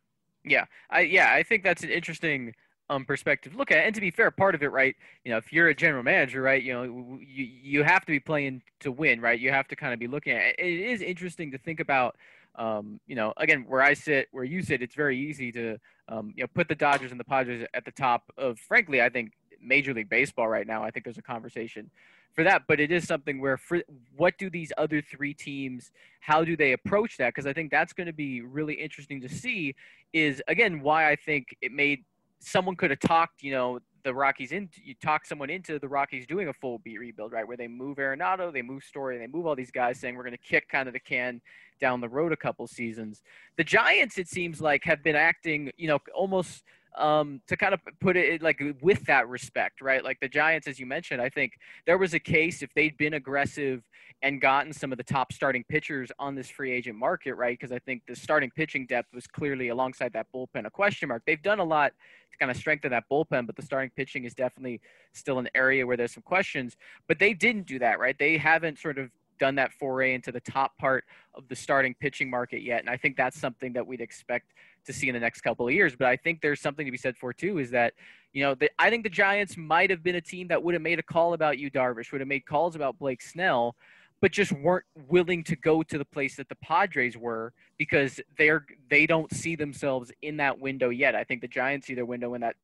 Yeah, 0.44 0.66
I 0.90 1.02
yeah, 1.02 1.34
I 1.34 1.44
think 1.44 1.64
that's 1.64 1.84
an 1.84 1.90
interesting 1.90 2.54
um, 2.90 3.06
perspective 3.06 3.56
look 3.56 3.72
at. 3.72 3.86
And 3.86 3.94
to 3.96 4.02
be 4.02 4.12
fair, 4.12 4.32
part 4.32 4.56
of 4.56 4.64
it, 4.64 4.72
right? 4.72 4.96
You 5.24 5.32
know, 5.32 5.38
if 5.38 5.52
you're 5.52 5.68
a 5.68 5.76
general 5.76 6.04
manager, 6.04 6.42
right, 6.42 6.62
you 6.62 6.74
know, 6.74 6.84
you 7.22 7.46
you 7.46 7.84
have 7.84 8.06
to 8.06 8.12
be 8.12 8.20
playing 8.20 8.62
to 8.80 8.92
win, 8.92 9.22
right? 9.22 9.40
You 9.40 9.52
have 9.52 9.68
to 9.70 9.76
kind 9.76 9.94
of 9.94 10.00
be 10.00 10.08
looking 10.08 10.34
at 10.34 10.46
it. 10.48 10.56
It 10.60 10.80
is 10.80 11.02
interesting 11.02 11.52
to 11.52 11.58
think 11.58 11.80
about. 11.80 12.16
Um, 12.56 13.00
you 13.06 13.16
know, 13.16 13.34
again, 13.38 13.66
where 13.68 13.84
I 13.84 13.94
sit, 13.94 14.30
where 14.32 14.44
you 14.44 14.64
sit, 14.64 14.82
it's 14.82 14.96
very 14.96 15.16
easy 15.16 15.52
to, 15.52 15.78
um, 16.10 16.34
you 16.36 16.44
know, 16.44 16.48
put 16.56 16.68
the 16.68 16.74
Dodgers 16.74 17.12
and 17.12 17.20
the 17.20 17.24
Padres 17.24 17.68
at 17.76 17.86
the 17.86 17.92
top 17.92 18.34
of, 18.36 18.58
frankly, 18.58 19.00
I 19.00 19.10
think 19.10 19.34
Major 19.62 19.94
League 19.94 20.10
Baseball 20.10 20.48
right 20.48 20.66
now. 20.66 20.84
I 20.84 20.90
think 20.90 21.06
there's 21.06 21.20
a 21.20 21.22
conversation 21.22 21.92
for 22.34 22.44
that, 22.44 22.64
but 22.68 22.80
it 22.80 22.92
is 22.92 23.06
something 23.06 23.40
where, 23.40 23.58
for, 23.58 23.82
what 24.16 24.40
do 24.40 24.50
these 24.50 24.72
other 24.76 25.02
three 25.04 25.36
teams, 25.36 25.92
how 26.20 26.44
do 26.44 26.58
they 26.58 26.74
approach 26.74 27.18
that? 27.18 27.30
Because 27.34 27.46
I 27.46 27.54
think 27.54 27.70
that's 27.70 27.94
going 27.94 28.08
to 28.08 28.14
be 28.14 28.42
really 28.42 28.74
interesting 28.74 29.22
to 29.22 29.30
see. 29.30 29.76
Is 30.14 30.42
again 30.48 30.82
why 30.82 31.12
I 31.12 31.16
think 31.16 31.56
it 31.62 31.72
made 31.72 32.06
someone 32.40 32.76
could 32.76 32.90
have 32.92 33.00
talked, 33.00 33.44
you 33.44 33.52
know, 33.52 33.80
the 34.04 34.14
Rockies 34.14 34.54
into 34.54 34.80
you 34.82 34.96
talk 34.96 35.26
someone 35.26 35.50
into 35.50 35.80
the 35.80 35.88
Rockies 35.88 36.26
doing 36.26 36.48
a 36.48 36.54
full 36.54 36.80
beat 36.80 36.98
rebuild, 36.98 37.34
right? 37.34 37.46
Where 37.46 37.58
they 37.58 37.68
move 37.68 37.98
Arenado, 37.98 38.54
they 38.54 38.62
move 38.62 38.84
Story, 38.84 39.18
they 39.18 39.28
move 39.28 39.46
all 39.46 39.56
these 39.56 39.72
guys 39.72 40.00
saying 40.00 40.16
we're 40.16 40.24
going 40.24 40.32
to 40.32 40.38
kick 40.38 40.70
kind 40.70 40.88
of 40.88 40.94
the 40.94 41.00
can 41.00 41.42
down 41.82 42.00
the 42.00 42.08
road 42.08 42.32
a 42.32 42.38
couple 42.38 42.66
seasons. 42.68 43.22
The 43.58 43.64
Giants, 43.64 44.18
it 44.18 44.30
seems 44.30 44.62
like, 44.62 44.84
have 44.86 45.04
been 45.04 45.16
acting, 45.16 45.72
you 45.78 45.88
know, 45.88 46.00
almost 46.16 46.64
um, 46.96 47.42
to 47.48 47.58
kind 47.58 47.74
of 47.74 47.80
put 48.00 48.18
it 48.18 48.42
like 48.42 48.62
with 48.82 49.06
that 49.06 49.28
respect, 49.28 49.82
right? 49.82 50.04
Like 50.04 50.20
the 50.20 50.30
Giants, 50.30 50.68
as 50.68 50.80
you 50.80 50.86
mentioned, 50.86 51.22
I 51.22 51.30
think 51.30 51.54
there 51.86 51.98
was 51.98 52.14
a 52.14 52.20
case 52.20 52.62
if 52.62 52.74
they'd 52.76 52.98
been 52.98 53.14
aggressive 53.14 53.84
and 54.24 54.42
gotten 54.42 54.74
some 54.74 54.92
of 54.92 54.98
the 54.98 55.04
top 55.04 55.32
starting 55.32 55.64
pitchers 55.70 56.12
on 56.18 56.34
this 56.34 56.50
free 56.50 56.72
agent 56.72 56.98
market, 56.98 57.36
right? 57.36 57.58
Because 57.58 57.72
I 57.72 57.80
think 57.80 58.04
the 58.08 58.16
starting 58.16 58.50
pitching 58.56 58.88
depth 58.88 59.14
was 59.14 59.28
clearly 59.28 59.70
alongside 59.70 60.14
that 60.14 60.28
bullpen 60.34 60.66
a 60.66 60.72
question 60.72 61.10
mark. 61.10 61.24
They've 61.26 61.42
done 61.42 61.60
a 61.60 61.64
lot 61.64 61.92
to 62.32 62.38
kind 62.38 62.50
of 62.50 62.58
strengthen 62.58 62.92
that 62.92 63.04
bullpen, 63.12 63.46
but 63.46 63.56
the 63.56 63.62
starting 63.62 63.92
pitching 63.96 64.24
is 64.24 64.34
definitely 64.34 64.82
still 65.14 65.40
an 65.40 65.50
area 65.54 65.86
where 65.86 65.98
there's 65.98 66.14
some 66.14 66.24
questions. 66.24 66.78
But 67.08 67.20
they 67.20 67.34
didn't 67.34 67.68
do 67.68 67.80
that, 67.80 68.00
right? 68.00 68.18
They 68.18 68.38
haven't 68.38 68.80
sort 68.80 68.98
of 68.98 69.12
done 69.38 69.56
that 69.56 69.74
foray 69.74 70.14
into 70.14 70.32
the 70.32 70.40
top 70.40 70.78
part 70.78 71.06
of 71.34 71.48
the 71.48 71.56
starting 71.56 71.96
pitching 72.00 72.30
market 72.30 72.62
yet. 72.62 72.82
And 72.82 72.90
I 72.90 72.98
think 72.98 73.18
that's 73.18 73.40
something 73.40 73.74
that 73.74 73.86
we'd 73.86 74.02
expect 74.02 74.54
to 74.86 74.94
see 74.94 75.08
in 75.08 75.14
the 75.14 75.20
next 75.20 75.42
couple 75.42 75.68
of 75.68 75.74
years. 75.74 75.96
But 75.96 76.08
I 76.08 76.16
think 76.16 76.42
there's 76.42 76.62
something 76.62 76.86
to 76.86 76.92
be 76.92 76.98
said 76.98 77.18
for 77.18 77.34
too 77.34 77.60
is 77.60 77.72
that, 77.72 77.94
you 78.34 78.44
know, 78.44 78.56
the, 78.56 78.70
I 78.80 78.90
think 78.90 79.04
the 79.04 79.10
Giants 79.10 79.58
might 79.58 79.90
have 79.90 80.04
been 80.04 80.16
a 80.16 80.22
team 80.22 80.48
that 80.50 80.62
would 80.62 80.74
have 80.74 80.84
made 80.84 81.00
a 81.00 81.04
call 81.04 81.34
about 81.34 81.58
Yu 81.58 81.70
Darvish, 81.72 82.12
would 82.12 82.22
have 82.22 82.28
made 82.28 82.46
calls 82.46 82.76
about 82.76 82.98
Blake 83.00 83.22
Snell 83.22 83.76
but 84.22 84.32
just 84.32 84.52
weren't 84.52 84.86
willing 85.08 85.44
to 85.44 85.56
go 85.56 85.84
to 85.84 85.98
the 85.98 86.06
place 86.06 86.36
that 86.36 86.50
the 86.50 86.56
Padres 86.56 87.16
were 87.16 87.54
because 87.78 88.20
they're 88.38 88.66
they 88.90 89.06
don't 89.06 89.32
see 89.32 89.56
themselves 89.56 90.12
in 90.22 90.38
that 90.38 90.60
window 90.60 90.90
yet. 90.90 91.16
I 91.16 91.24
think 91.24 91.42
the 91.42 91.48
Giants 91.48 91.88
see 91.88 91.94
their 91.94 92.06
window 92.06 92.34
in 92.34 92.42
that 92.42 92.56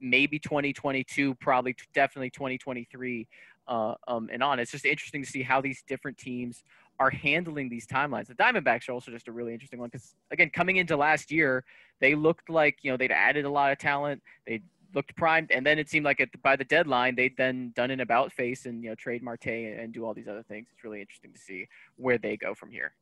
maybe 0.00 0.38
2022, 0.38 1.34
probably 1.36 1.76
definitely 1.94 2.30
2023 2.30 3.28
uh, 3.68 3.94
um, 4.08 4.28
and 4.32 4.42
on. 4.42 4.58
It's 4.58 4.70
just 4.70 4.84
interesting 4.84 5.22
to 5.22 5.28
see 5.28 5.42
how 5.42 5.60
these 5.60 5.82
different 5.86 6.18
teams 6.18 6.62
are 6.98 7.10
handling 7.10 7.68
these 7.68 7.86
timelines. 7.86 8.28
The 8.28 8.34
Diamondbacks 8.34 8.88
are 8.88 8.92
also 8.92 9.10
just 9.10 9.28
a 9.28 9.32
really 9.32 9.52
interesting 9.52 9.78
one 9.78 9.88
because 9.88 10.14
again, 10.30 10.50
coming 10.50 10.76
into 10.76 10.96
last 10.96 11.30
year, 11.30 11.64
they 12.00 12.14
looked 12.14 12.50
like 12.50 12.78
you 12.82 12.90
know 12.90 12.96
they'd 12.96 13.12
added 13.12 13.44
a 13.44 13.50
lot 13.50 13.72
of 13.72 13.78
talent. 13.78 14.22
They 14.46 14.62
looked 14.94 15.16
primed, 15.16 15.50
and 15.50 15.64
then 15.64 15.78
it 15.78 15.88
seemed 15.88 16.04
like 16.04 16.28
by 16.42 16.56
the 16.56 16.64
deadline 16.64 17.14
they'd 17.14 17.36
then 17.36 17.72
done 17.74 17.90
an 17.90 18.00
about 18.00 18.32
face 18.32 18.66
and 18.66 18.82
you 18.82 18.90
know 18.90 18.94
trade 18.94 19.22
Marte 19.22 19.46
and, 19.46 19.80
and 19.80 19.92
do 19.92 20.04
all 20.04 20.14
these 20.14 20.28
other 20.28 20.42
things. 20.42 20.68
It's 20.72 20.84
really 20.84 21.00
interesting 21.00 21.32
to 21.32 21.38
see 21.38 21.66
where 21.96 22.18
they 22.18 22.36
go 22.36 22.54
from 22.54 22.70
here. 22.70 22.92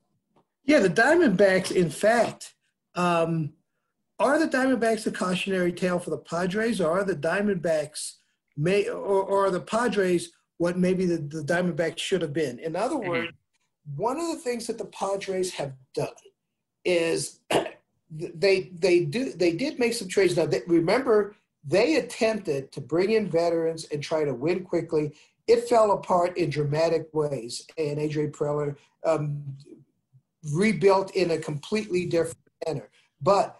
Yeah, 0.65 0.81
the 0.81 0.91
Diamondbacks, 0.91 1.73
in 1.73 1.91
fact, 1.91 2.55
um, 2.95 3.55
are 4.19 4.39
the 4.39 4.47
Diamondbacks 4.47 5.07
a 5.07 5.11
cautionary 5.11 5.73
tale 5.73 5.99
for 5.99 6.11
the 6.11 6.19
Padres, 6.19 6.81
or 6.81 6.91
are 6.91 7.05
the 7.05 7.17
Diamondbacks 7.17 8.17
may 8.57 8.89
or, 8.89 9.23
or 9.23 9.47
are 9.47 9.51
the 9.51 9.61
Padres 9.61 10.31
what 10.61 10.77
maybe 10.77 11.07
the, 11.07 11.17
the 11.17 11.43
Diamondbacks 11.43 11.97
should 11.97 12.21
have 12.21 12.35
been? 12.35 12.59
In 12.59 12.77
other 12.77 12.97
mm-hmm. 12.97 13.09
words, 13.09 13.33
one 13.97 14.21
of 14.21 14.29
the 14.29 14.37
things 14.37 14.67
that 14.67 14.77
the 14.77 14.85
Padres 14.85 15.55
have 15.55 15.73
done 15.95 16.09
is 16.85 17.41
they 18.11 18.71
they 18.79 19.01
do 19.01 19.33
they 19.33 19.53
did 19.53 19.79
make 19.79 19.95
some 19.95 20.07
trades. 20.07 20.37
Now, 20.37 20.45
they, 20.45 20.61
remember 20.67 21.35
they 21.67 21.97
attempted 21.97 22.73
to 22.73 22.81
bring 22.83 23.13
in 23.13 23.31
veterans 23.31 23.87
and 23.91 24.03
try 24.03 24.23
to 24.25 24.35
win 24.35 24.63
quickly. 24.63 25.15
It 25.47 25.67
fell 25.67 25.93
apart 25.93 26.37
in 26.37 26.51
dramatic 26.51 27.09
ways, 27.15 27.67
and 27.79 27.99
A.J. 27.99 28.27
Preller 28.29 28.77
um, 29.07 29.43
rebuilt 30.53 31.17
in 31.17 31.31
a 31.31 31.39
completely 31.39 32.05
different 32.05 32.37
manner. 32.67 32.91
But 33.23 33.59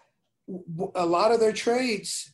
a 0.93 1.05
lot 1.05 1.31
of 1.31 1.39
their 1.39 1.51
trades 1.51 2.31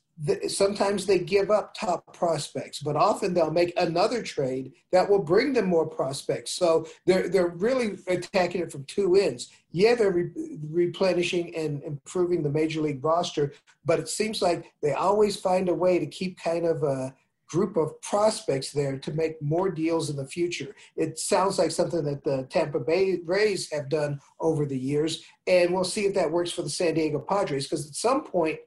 sometimes 0.47 1.05
they 1.05 1.19
give 1.19 1.51
up 1.51 1.73
top 1.73 2.13
prospects, 2.13 2.79
but 2.81 2.95
often 2.95 3.33
they'll 3.33 3.51
make 3.51 3.73
another 3.77 4.23
trade 4.23 4.73
that 4.91 5.07
will 5.07 5.21
bring 5.21 5.53
them 5.53 5.67
more 5.67 5.87
prospects. 5.87 6.51
So 6.51 6.87
they're 7.05 7.29
they're 7.29 7.49
really 7.49 7.99
attacking 8.07 8.61
it 8.61 8.71
from 8.71 8.85
two 8.85 9.15
ends. 9.15 9.51
Yeah, 9.71 9.95
they're 9.95 10.11
re- 10.11 10.59
replenishing 10.69 11.55
and 11.55 11.83
improving 11.83 12.41
the 12.41 12.49
major 12.49 12.81
league 12.81 13.03
roster, 13.03 13.53
but 13.85 13.99
it 13.99 14.09
seems 14.09 14.41
like 14.41 14.73
they 14.81 14.93
always 14.93 15.37
find 15.37 15.69
a 15.69 15.75
way 15.75 15.99
to 15.99 16.07
keep 16.07 16.39
kind 16.39 16.65
of 16.65 16.81
a 16.83 17.13
group 17.47 17.77
of 17.77 17.99
prospects 18.01 18.71
there 18.71 18.97
to 18.97 19.13
make 19.13 19.41
more 19.41 19.69
deals 19.69 20.09
in 20.09 20.17
the 20.17 20.27
future. 20.27 20.75
It 20.97 21.17
sounds 21.17 21.57
like 21.57 21.71
something 21.71 22.03
that 22.03 22.23
the 22.23 22.45
Tampa 22.49 22.79
Bay 22.79 23.19
Rays 23.23 23.71
have 23.71 23.87
done 23.87 24.19
over 24.39 24.65
the 24.65 24.77
years, 24.77 25.23
and 25.45 25.73
we'll 25.73 25.83
see 25.83 26.05
if 26.05 26.13
that 26.15 26.31
works 26.31 26.51
for 26.51 26.63
the 26.63 26.69
San 26.69 26.95
Diego 26.95 27.19
Padres 27.19 27.65
because 27.65 27.87
at 27.87 27.95
some 27.95 28.23
point 28.23 28.57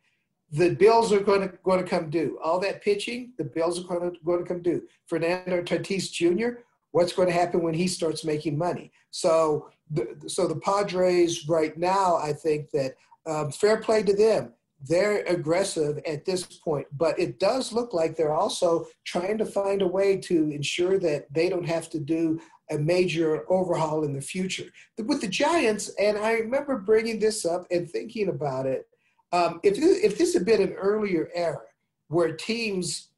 the 0.53 0.71
bills 0.75 1.13
are 1.13 1.21
going 1.21 1.43
to 1.43 1.57
going 1.63 1.83
to 1.83 1.89
come 1.89 2.11
due. 2.11 2.39
All 2.43 2.59
that 2.61 2.83
pitching, 2.83 3.33
the 3.39 3.45
bills 3.45 3.79
are 3.79 3.85
going 3.85 4.13
to 4.13 4.19
going 4.25 4.41
to 4.41 4.49
come 4.49 4.63
due. 4.63 4.83
Fernando 5.07 5.63
Tatis 5.63 6.11
Jr. 6.11 6.61
What's 6.93 7.13
going 7.13 7.29
to 7.29 7.35
happen 7.35 7.63
when 7.63 7.75
he 7.75 7.87
starts 7.87 8.25
making 8.25 8.59
money? 8.59 8.91
So, 9.13 9.71
the, 9.91 10.17
so 10.27 10.49
the 10.49 10.57
Padres 10.57 11.49
right 11.49 11.77
now, 11.79 12.17
I 12.17 12.33
think 12.33 12.71
that 12.73 12.95
um, 13.27 13.53
fair 13.53 13.77
play 13.77 14.03
to 14.03 14.15
them. 14.15 14.53
They're 14.83 15.23
aggressive 15.27 15.99
at 16.07 16.25
this 16.25 16.43
point, 16.45 16.87
but 16.97 17.19
it 17.19 17.39
does 17.39 17.71
look 17.71 17.93
like 17.93 18.17
they're 18.17 18.33
also 18.33 18.87
trying 19.05 19.37
to 19.39 19.45
find 19.45 19.83
a 19.83 19.87
way 19.87 20.17
to 20.17 20.51
ensure 20.51 20.99
that 21.01 21.27
they 21.33 21.51
don't 21.51 21.69
have 21.69 21.91
to 21.91 22.01
do 22.01 22.41
a 22.71 22.79
major 22.79 23.45
overhaul 23.53 24.05
in 24.05 24.15
the 24.15 24.23
future. 24.23 24.65
With 24.97 25.21
the 25.21 25.29
Giants, 25.29 25.91
and 25.99 26.17
I 26.17 26.33
remember 26.33 26.79
bringing 26.79 27.19
this 27.19 27.45
up 27.45 27.67
and 27.71 27.91
thinking 27.91 28.31
about 28.31 28.65
it 28.65 28.89
um, 29.33 29.61
if, 29.63 29.77
this, 29.77 29.99
if 30.03 30.19
this 30.19 30.35
had 30.35 30.45
been 30.45 30.63
an 30.63 30.73
earlier 30.73 31.31
era 31.35 31.63
where 32.09 32.33
teams, 32.33 33.09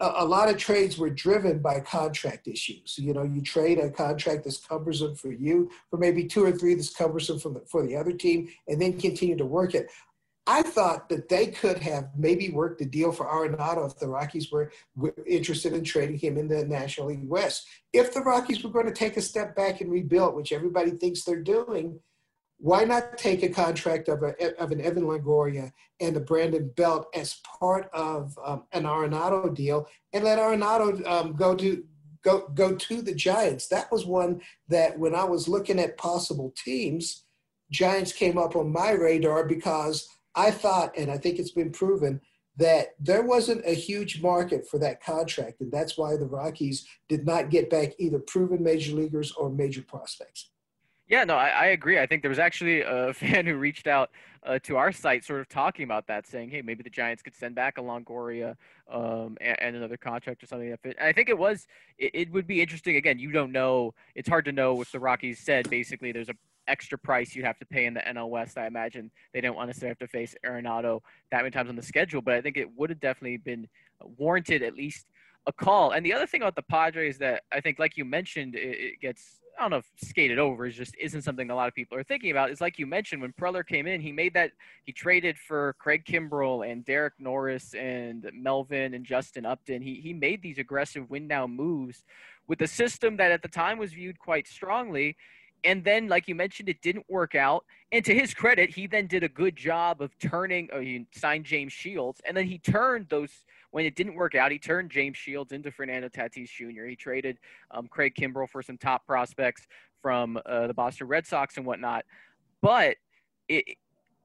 a, 0.00 0.10
a, 0.18 0.24
lot 0.24 0.48
of 0.48 0.56
trades 0.56 0.96
were 0.96 1.10
driven 1.10 1.58
by 1.58 1.80
contract 1.80 2.48
issues. 2.48 2.98
You 2.98 3.12
know, 3.12 3.22
you 3.22 3.42
trade 3.42 3.78
a 3.78 3.90
contract 3.90 4.44
that's 4.44 4.58
cumbersome 4.58 5.14
for 5.14 5.32
you, 5.32 5.70
for 5.90 5.98
maybe 5.98 6.24
two 6.24 6.44
or 6.44 6.52
three 6.52 6.74
that's 6.74 6.94
cumbersome 6.94 7.38
for 7.38 7.50
the, 7.50 7.60
for 7.60 7.86
the 7.86 7.96
other 7.96 8.12
team, 8.12 8.48
and 8.66 8.80
then 8.80 8.98
continue 8.98 9.36
to 9.36 9.44
work 9.44 9.74
it. 9.74 9.90
I 10.50 10.62
thought 10.62 11.10
that 11.10 11.28
they 11.28 11.48
could 11.48 11.76
have 11.80 12.08
maybe 12.16 12.48
worked 12.48 12.80
a 12.80 12.86
deal 12.86 13.12
for 13.12 13.26
Arenado 13.26 13.86
if 13.86 13.98
the 13.98 14.08
Rockies 14.08 14.50
were 14.50 14.72
interested 15.26 15.74
in 15.74 15.84
trading 15.84 16.16
him 16.16 16.38
in 16.38 16.48
the 16.48 16.64
National 16.64 17.08
League 17.08 17.28
West. 17.28 17.66
If 17.92 18.14
the 18.14 18.22
Rockies 18.22 18.64
were 18.64 18.70
going 18.70 18.86
to 18.86 18.92
take 18.92 19.18
a 19.18 19.22
step 19.22 19.54
back 19.54 19.82
and 19.82 19.92
rebuild, 19.92 20.34
which 20.34 20.52
everybody 20.52 20.92
thinks 20.92 21.22
they're 21.22 21.42
doing, 21.42 22.00
why 22.58 22.84
not 22.84 23.16
take 23.16 23.42
a 23.42 23.48
contract 23.48 24.08
of, 24.08 24.22
a, 24.22 24.60
of 24.60 24.72
an 24.72 24.80
Evan 24.80 25.04
Longoria 25.04 25.72
and 26.00 26.16
a 26.16 26.20
Brandon 26.20 26.70
Belt 26.76 27.08
as 27.14 27.40
part 27.60 27.88
of 27.92 28.36
um, 28.44 28.64
an 28.72 28.82
Arenado 28.82 29.54
deal 29.54 29.86
and 30.12 30.24
let 30.24 30.38
Arenado 30.38 31.06
um, 31.06 31.34
go 31.34 31.54
to 31.54 31.84
go 32.24 32.48
go 32.54 32.74
to 32.74 33.00
the 33.00 33.14
Giants? 33.14 33.68
That 33.68 33.90
was 33.92 34.04
one 34.04 34.40
that 34.68 34.98
when 34.98 35.14
I 35.14 35.24
was 35.24 35.48
looking 35.48 35.78
at 35.78 35.96
possible 35.96 36.52
teams, 36.64 37.24
Giants 37.70 38.12
came 38.12 38.36
up 38.38 38.56
on 38.56 38.72
my 38.72 38.90
radar 38.90 39.46
because 39.46 40.08
I 40.34 40.50
thought, 40.50 40.96
and 40.96 41.10
I 41.10 41.18
think 41.18 41.38
it's 41.38 41.52
been 41.52 41.70
proven, 41.70 42.20
that 42.56 42.88
there 42.98 43.22
wasn't 43.22 43.64
a 43.64 43.74
huge 43.74 44.20
market 44.20 44.66
for 44.68 44.80
that 44.80 45.02
contract, 45.02 45.60
and 45.60 45.70
that's 45.70 45.96
why 45.96 46.16
the 46.16 46.26
Rockies 46.26 46.88
did 47.08 47.24
not 47.24 47.50
get 47.50 47.70
back 47.70 47.92
either 47.98 48.18
proven 48.18 48.64
major 48.64 48.96
leaguers 48.96 49.30
or 49.32 49.48
major 49.48 49.82
prospects. 49.82 50.50
Yeah, 51.08 51.24
no, 51.24 51.36
I, 51.36 51.48
I, 51.48 51.66
agree. 51.68 51.98
I 51.98 52.06
think 52.06 52.22
there 52.22 52.28
was 52.28 52.38
actually 52.38 52.82
a 52.82 53.14
fan 53.14 53.46
who 53.46 53.56
reached 53.56 53.86
out 53.86 54.10
uh, 54.42 54.58
to 54.64 54.76
our 54.76 54.92
site, 54.92 55.24
sort 55.24 55.40
of 55.40 55.48
talking 55.48 55.84
about 55.84 56.06
that, 56.08 56.26
saying, 56.26 56.50
"Hey, 56.50 56.62
maybe 56.62 56.82
the 56.82 56.90
Giants 56.90 57.22
could 57.22 57.34
send 57.34 57.54
back 57.54 57.78
a 57.78 57.80
Longoria 57.80 58.56
um, 58.90 59.36
and, 59.40 59.56
and, 59.60 59.76
another 59.76 59.96
contract 59.96 60.42
or 60.42 60.46
something." 60.46 60.76
And 60.84 60.94
I 61.00 61.12
think 61.12 61.28
it 61.28 61.38
was. 61.38 61.66
It, 61.98 62.10
it, 62.14 62.32
would 62.32 62.46
be 62.46 62.60
interesting. 62.60 62.96
Again, 62.96 63.18
you 63.18 63.32
don't 63.32 63.52
know. 63.52 63.94
It's 64.14 64.28
hard 64.28 64.44
to 64.44 64.52
know 64.52 64.74
what 64.74 64.88
the 64.92 65.00
Rockies 65.00 65.40
said 65.40 65.68
basically 65.70 66.12
there's 66.12 66.28
a 66.28 66.34
extra 66.68 66.98
price 66.98 67.34
you'd 67.34 67.46
have 67.46 67.58
to 67.58 67.64
pay 67.64 67.86
in 67.86 67.94
the 67.94 68.00
NL 68.00 68.28
West. 68.28 68.58
I 68.58 68.66
imagine 68.66 69.10
they 69.32 69.40
don't 69.40 69.56
want 69.56 69.74
to 69.74 69.88
have 69.88 69.98
to 69.98 70.06
face 70.06 70.34
Arenado 70.44 71.00
that 71.30 71.38
many 71.38 71.50
times 71.50 71.70
on 71.70 71.76
the 71.76 71.82
schedule, 71.82 72.20
but 72.20 72.34
I 72.34 72.42
think 72.42 72.58
it 72.58 72.68
would 72.76 72.90
have 72.90 73.00
definitely 73.00 73.38
been 73.38 73.66
warranted 74.18 74.62
at 74.62 74.74
least 74.74 75.06
a 75.46 75.52
call. 75.52 75.92
And 75.92 76.04
the 76.04 76.12
other 76.12 76.26
thing 76.26 76.42
about 76.42 76.56
the 76.56 76.62
Padres 76.62 77.18
that 77.18 77.44
I 77.50 77.60
think, 77.60 77.78
like 77.78 77.96
you 77.96 78.04
mentioned, 78.04 78.54
it, 78.54 78.78
it 78.78 79.00
gets 79.00 79.40
I 79.58 79.62
don't 79.62 79.70
know 79.70 79.78
if 79.78 79.90
skated 80.08 80.38
over 80.38 80.66
is 80.66 80.76
just 80.76 80.94
isn't 81.00 81.22
something 81.22 81.50
a 81.50 81.54
lot 81.54 81.66
of 81.66 81.74
people 81.74 81.98
are 81.98 82.04
thinking 82.04 82.30
about. 82.30 82.50
It's 82.50 82.60
like 82.60 82.78
you 82.78 82.86
mentioned 82.86 83.20
when 83.20 83.32
Preller 83.32 83.66
came 83.66 83.88
in, 83.88 84.00
he 84.00 84.12
made 84.12 84.34
that 84.34 84.52
he 84.84 84.92
traded 84.92 85.36
for 85.36 85.74
Craig 85.80 86.04
Kimbrel 86.04 86.70
and 86.70 86.84
Derek 86.84 87.14
Norris 87.18 87.74
and 87.74 88.30
Melvin 88.32 88.94
and 88.94 89.04
Justin 89.04 89.44
Upton. 89.44 89.82
He 89.82 89.96
he 89.96 90.12
made 90.12 90.42
these 90.42 90.58
aggressive 90.58 91.10
win 91.10 91.26
now 91.26 91.46
moves 91.46 92.04
with 92.46 92.62
a 92.62 92.68
system 92.68 93.16
that 93.16 93.32
at 93.32 93.42
the 93.42 93.48
time 93.48 93.78
was 93.78 93.92
viewed 93.92 94.18
quite 94.18 94.46
strongly. 94.46 95.16
And 95.64 95.82
then, 95.82 96.06
like 96.06 96.28
you 96.28 96.36
mentioned, 96.36 96.68
it 96.68 96.80
didn't 96.82 97.06
work 97.08 97.34
out. 97.34 97.64
And 97.90 98.04
to 98.04 98.14
his 98.14 98.32
credit, 98.32 98.70
he 98.70 98.86
then 98.86 99.08
did 99.08 99.24
a 99.24 99.28
good 99.28 99.56
job 99.56 100.00
of 100.00 100.16
turning. 100.20 100.68
Oh, 100.72 100.80
he 100.80 101.06
signed 101.12 101.46
James 101.46 101.72
Shields, 101.72 102.20
and 102.24 102.36
then 102.36 102.46
he 102.46 102.58
turned 102.58 103.08
those 103.08 103.44
when 103.70 103.84
it 103.84 103.94
didn't 103.94 104.14
work 104.14 104.34
out, 104.34 104.50
he 104.50 104.58
turned 104.58 104.90
James 104.90 105.16
Shields 105.16 105.52
into 105.52 105.70
Fernando 105.70 106.08
Tatis 106.08 106.48
Jr. 106.48 106.84
He 106.84 106.96
traded 106.96 107.38
um, 107.70 107.86
Craig 107.88 108.14
Kimbrel 108.14 108.48
for 108.48 108.62
some 108.62 108.78
top 108.78 109.06
prospects 109.06 109.66
from 110.00 110.38
uh, 110.46 110.66
the 110.66 110.74
Boston 110.74 111.06
Red 111.06 111.26
Sox 111.26 111.56
and 111.56 111.66
whatnot. 111.66 112.04
But 112.62 112.96
it, 113.48 113.64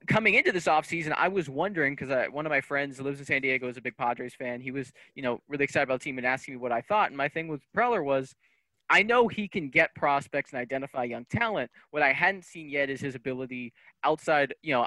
coming 0.07 0.35
into 0.35 0.51
this 0.51 0.65
offseason, 0.65 1.13
I 1.17 1.27
was 1.27 1.49
wondering 1.49 1.95
because 1.95 2.09
one 2.31 2.45
of 2.45 2.49
my 2.49 2.61
friends 2.61 2.99
lives 2.99 3.19
in 3.19 3.25
San 3.25 3.41
Diego, 3.41 3.67
is 3.67 3.77
a 3.77 3.81
big 3.81 3.97
Padres 3.97 4.33
fan. 4.33 4.61
He 4.61 4.71
was, 4.71 4.91
you 5.15 5.23
know, 5.23 5.41
really 5.47 5.63
excited 5.63 5.83
about 5.83 5.99
the 5.99 6.05
team 6.05 6.17
and 6.17 6.27
asking 6.27 6.55
me 6.55 6.57
what 6.57 6.71
I 6.71 6.81
thought. 6.81 7.09
And 7.09 7.17
my 7.17 7.27
thing 7.27 7.47
with 7.47 7.61
Preller 7.75 8.03
was, 8.03 8.35
I 8.89 9.01
know 9.01 9.27
he 9.27 9.47
can 9.47 9.69
get 9.69 9.95
prospects 9.95 10.51
and 10.51 10.59
identify 10.59 11.05
young 11.05 11.25
talent. 11.25 11.71
What 11.91 12.03
I 12.03 12.11
hadn't 12.11 12.45
seen 12.45 12.69
yet 12.69 12.89
is 12.89 13.01
his 13.01 13.15
ability 13.15 13.73
outside, 14.03 14.53
you 14.61 14.73
know, 14.73 14.85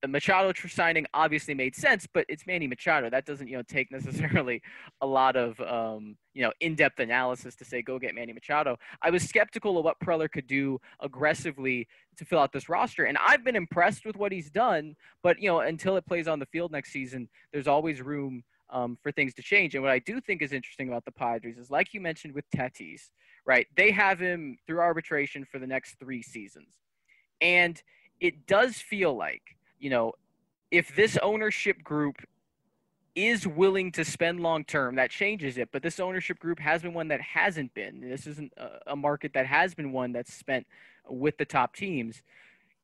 the 0.00 0.08
Machado 0.08 0.52
signing 0.68 1.06
obviously 1.12 1.54
made 1.54 1.74
sense, 1.74 2.06
but 2.12 2.24
it's 2.28 2.46
Manny 2.46 2.66
Machado. 2.68 3.10
That 3.10 3.26
doesn't, 3.26 3.48
you 3.48 3.56
know, 3.56 3.62
take 3.62 3.90
necessarily 3.90 4.62
a 5.00 5.06
lot 5.06 5.36
of, 5.36 5.58
um, 5.60 6.16
you 6.34 6.42
know, 6.42 6.52
in-depth 6.60 7.00
analysis 7.00 7.56
to 7.56 7.64
say 7.64 7.82
go 7.82 7.98
get 7.98 8.14
Manny 8.14 8.32
Machado. 8.32 8.76
I 9.02 9.10
was 9.10 9.24
skeptical 9.24 9.76
of 9.76 9.84
what 9.84 9.98
Preller 9.98 10.30
could 10.30 10.46
do 10.46 10.80
aggressively 11.00 11.88
to 12.16 12.24
fill 12.24 12.38
out 12.38 12.52
this 12.52 12.68
roster, 12.68 13.04
and 13.04 13.18
I've 13.18 13.44
been 13.44 13.56
impressed 13.56 14.06
with 14.06 14.16
what 14.16 14.30
he's 14.30 14.50
done. 14.50 14.94
But 15.22 15.40
you 15.40 15.48
know, 15.48 15.60
until 15.60 15.96
it 15.96 16.06
plays 16.06 16.28
on 16.28 16.38
the 16.38 16.46
field 16.46 16.70
next 16.70 16.92
season, 16.92 17.28
there's 17.52 17.68
always 17.68 18.00
room 18.00 18.44
um, 18.70 18.98
for 19.02 19.10
things 19.10 19.34
to 19.34 19.42
change. 19.42 19.74
And 19.74 19.82
what 19.82 19.92
I 19.92 19.98
do 19.98 20.20
think 20.20 20.42
is 20.42 20.52
interesting 20.52 20.88
about 20.88 21.04
the 21.04 21.12
Padres 21.12 21.58
is, 21.58 21.70
like 21.70 21.92
you 21.92 22.00
mentioned 22.00 22.34
with 22.34 22.44
Tatis, 22.54 23.10
right? 23.46 23.66
They 23.76 23.90
have 23.90 24.20
him 24.20 24.58
through 24.66 24.80
arbitration 24.80 25.44
for 25.44 25.58
the 25.58 25.66
next 25.66 25.98
three 25.98 26.22
seasons, 26.22 26.68
and 27.40 27.82
it 28.20 28.46
does 28.46 28.76
feel 28.76 29.16
like 29.16 29.42
you 29.78 29.90
know, 29.90 30.12
if 30.70 30.94
this 30.94 31.16
ownership 31.22 31.82
group 31.82 32.16
is 33.14 33.46
willing 33.46 33.90
to 33.92 34.04
spend 34.04 34.40
long 34.40 34.64
term, 34.64 34.94
that 34.96 35.10
changes 35.10 35.58
it. 35.58 35.70
But 35.72 35.82
this 35.82 35.98
ownership 35.98 36.38
group 36.38 36.60
has 36.60 36.82
been 36.82 36.94
one 36.94 37.08
that 37.08 37.20
hasn't 37.20 37.74
been. 37.74 38.00
This 38.00 38.26
isn't 38.26 38.52
a 38.86 38.94
market 38.94 39.32
that 39.34 39.46
has 39.46 39.74
been 39.74 39.92
one 39.92 40.12
that's 40.12 40.32
spent 40.32 40.66
with 41.08 41.36
the 41.36 41.44
top 41.44 41.74
teams. 41.74 42.22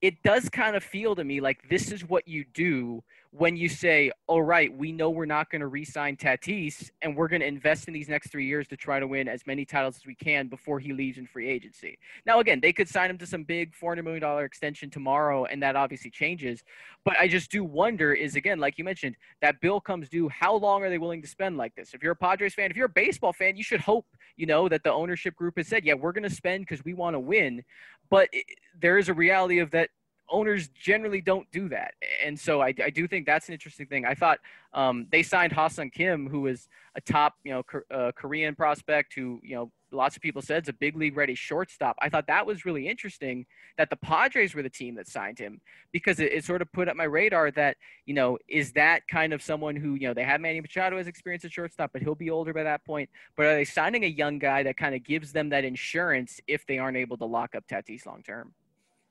It 0.01 0.23
does 0.23 0.49
kind 0.49 0.77
of 0.77 0.83
feel 0.83 1.15
to 1.15 1.25
me 1.25 1.41
like 1.41 1.69
this 1.69 1.93
is 1.93 2.09
what 2.09 2.27
you 2.27 2.45
do 2.53 3.03
when 3.37 3.57
you 3.57 3.69
say, 3.69 4.13
all 4.29 4.45
right, 4.45 4.73
we 4.73 4.93
know 4.93 5.11
we're 5.11 5.27
not 5.27 5.51
going 5.51 5.61
to 5.61 5.67
re 5.67 5.85
sign 5.85 6.17
Tatis 6.17 6.93
and 7.03 7.17
we're 7.17 7.27
going 7.27 7.41
to 7.41 7.47
invest 7.49 7.89
in 7.89 7.95
these 7.95 8.09
next 8.09 8.31
three 8.31 8.47
years 8.47 8.69
to 8.69 8.77
try 8.77 9.01
to 9.01 9.09
win 9.09 9.27
as 9.27 9.45
many 9.45 9.65
titles 9.65 9.97
as 9.97 10.07
we 10.07 10.15
can 10.15 10.47
before 10.47 10.79
he 10.79 10.93
leaves 10.93 11.19
in 11.19 11.27
free 11.27 11.49
agency. 11.49 11.99
Now, 12.27 12.39
again, 12.39 12.61
they 12.61 12.73
could 12.73 12.89
sign 12.89 13.11
him 13.11 13.19
to 13.19 13.27
some 13.27 13.43
big 13.43 13.75
$400 13.75 14.05
million 14.05 14.45
extension 14.45 14.89
tomorrow, 14.89 15.47
and 15.47 15.61
that 15.65 15.75
obviously 15.75 16.13
changes. 16.13 16.63
But 17.05 17.19
I 17.19 17.27
just 17.27 17.51
do 17.51 17.65
wonder 17.65 18.13
is, 18.13 18.37
again, 18.37 18.61
like 18.61 18.79
you 18.79 18.85
mentioned, 18.85 19.17
that 19.43 19.61
bill 19.61 19.81
comes 19.81 20.09
due. 20.09 20.29
How 20.29 20.55
long 20.55 20.85
are 20.85 20.89
they 20.89 20.99
willing 20.99 21.21
to 21.23 21.29
spend 21.29 21.57
like 21.57 21.75
this? 21.75 21.93
If 21.93 22.05
you're 22.05 22.13
a 22.13 22.17
Padres 22.17 22.55
fan, 22.55 22.71
if 22.71 22.77
you're 22.77 22.87
a 22.87 22.89
baseball 22.89 23.33
fan, 23.33 23.57
you 23.57 23.65
should 23.65 23.81
hope, 23.81 24.07
you 24.37 24.47
know, 24.47 24.69
that 24.69 24.85
the 24.85 24.93
ownership 24.93 25.35
group 25.35 25.57
has 25.57 25.67
said, 25.67 25.85
yeah, 25.85 25.95
we're 25.95 26.13
going 26.13 26.23
to 26.23 26.31
spend 26.31 26.67
because 26.67 26.85
we 26.85 26.95
want 26.95 27.15
to 27.15 27.21
win. 27.21 27.65
But 28.11 28.29
it, 28.33 28.45
there 28.81 28.97
is 28.97 29.09
a 29.09 29.15
reality 29.15 29.59
of 29.59 29.73
that 29.73 29.91
owners 30.31 30.69
generally 30.69 31.21
don't 31.21 31.51
do 31.51 31.69
that. 31.69 31.95
And 32.25 32.39
so 32.39 32.61
I, 32.61 32.75
I 32.83 32.91
do 32.91 33.07
think 33.07 33.27
that's 33.27 33.49
an 33.49 33.55
interesting 33.55 33.87
thing. 33.87 34.05
I 34.05 34.15
thought 34.15 34.39
um, 34.73 35.07
they 35.11 35.23
signed 35.23 35.53
Ha-Seong 35.53 35.93
Kim, 35.93 36.29
who 36.29 36.43
was 36.43 36.69
a 36.97 37.01
top, 37.01 37.35
you 37.45 37.53
know, 37.53 37.63
uh, 37.91 38.13
Korean 38.13 38.55
prospect 38.55 39.15
who, 39.15 39.41
you 39.43 39.55
know, 39.55 39.71
lots 39.95 40.17
of 40.17 40.23
people 40.23 40.43
said 40.43 40.65
is 40.65 40.69
a 40.69 40.73
big 40.73 40.97
league 40.97 41.17
ready 41.17 41.35
shortstop. 41.35 41.97
I 42.01 42.09
thought 42.09 42.27
that 42.27 42.47
was 42.47 42.65
really 42.65 42.89
interesting 42.89 43.47
that 43.79 43.91
the 43.91 43.97
Padres 43.97 44.55
were 44.55 44.63
the 44.63 44.71
team 44.71 44.97
that 44.97 45.09
signed 45.09 45.39
him 45.39 45.61
because 45.93 46.19
it, 46.19 46.33
it, 46.33 46.45
sort 46.45 46.63
of 46.63 46.73
put 46.73 46.89
up 46.89 46.97
my 46.97 47.05
radar 47.05 47.51
that, 47.53 47.77
you 48.07 48.15
know, 48.15 48.39
is 48.49 48.73
that 48.73 49.07
kind 49.09 49.33
of 49.33 49.43
someone 49.43 49.77
who, 49.77 49.95
you 49.95 50.09
know, 50.09 50.15
they 50.15 50.25
have 50.25 50.41
Manny 50.41 50.61
Machado 50.61 50.97
as 50.97 51.07
experience 51.07 51.45
at 51.45 51.53
shortstop, 51.53 51.91
but 51.93 52.03
he'll 52.03 52.15
be 52.15 52.31
older 52.31 52.53
by 52.53 52.65
that 52.65 52.85
point. 52.85 53.09
But 53.37 53.47
are 53.47 53.55
they 53.55 53.65
signing 53.65 54.05
a 54.05 54.09
young 54.09 54.39
guy 54.39 54.63
that 54.65 54.77
kind 54.77 54.95
of 54.95 55.05
gives 55.05 55.33
them 55.33 55.51
that 55.51 55.65
insurance 55.65 56.41
if 56.47 56.67
they 56.67 56.79
aren't 56.79 56.97
able 56.97 57.17
to 57.19 57.25
lock 57.25 57.55
up 57.55 57.65
Tatis 57.69 58.07
long 58.07 58.23
term? 58.23 58.53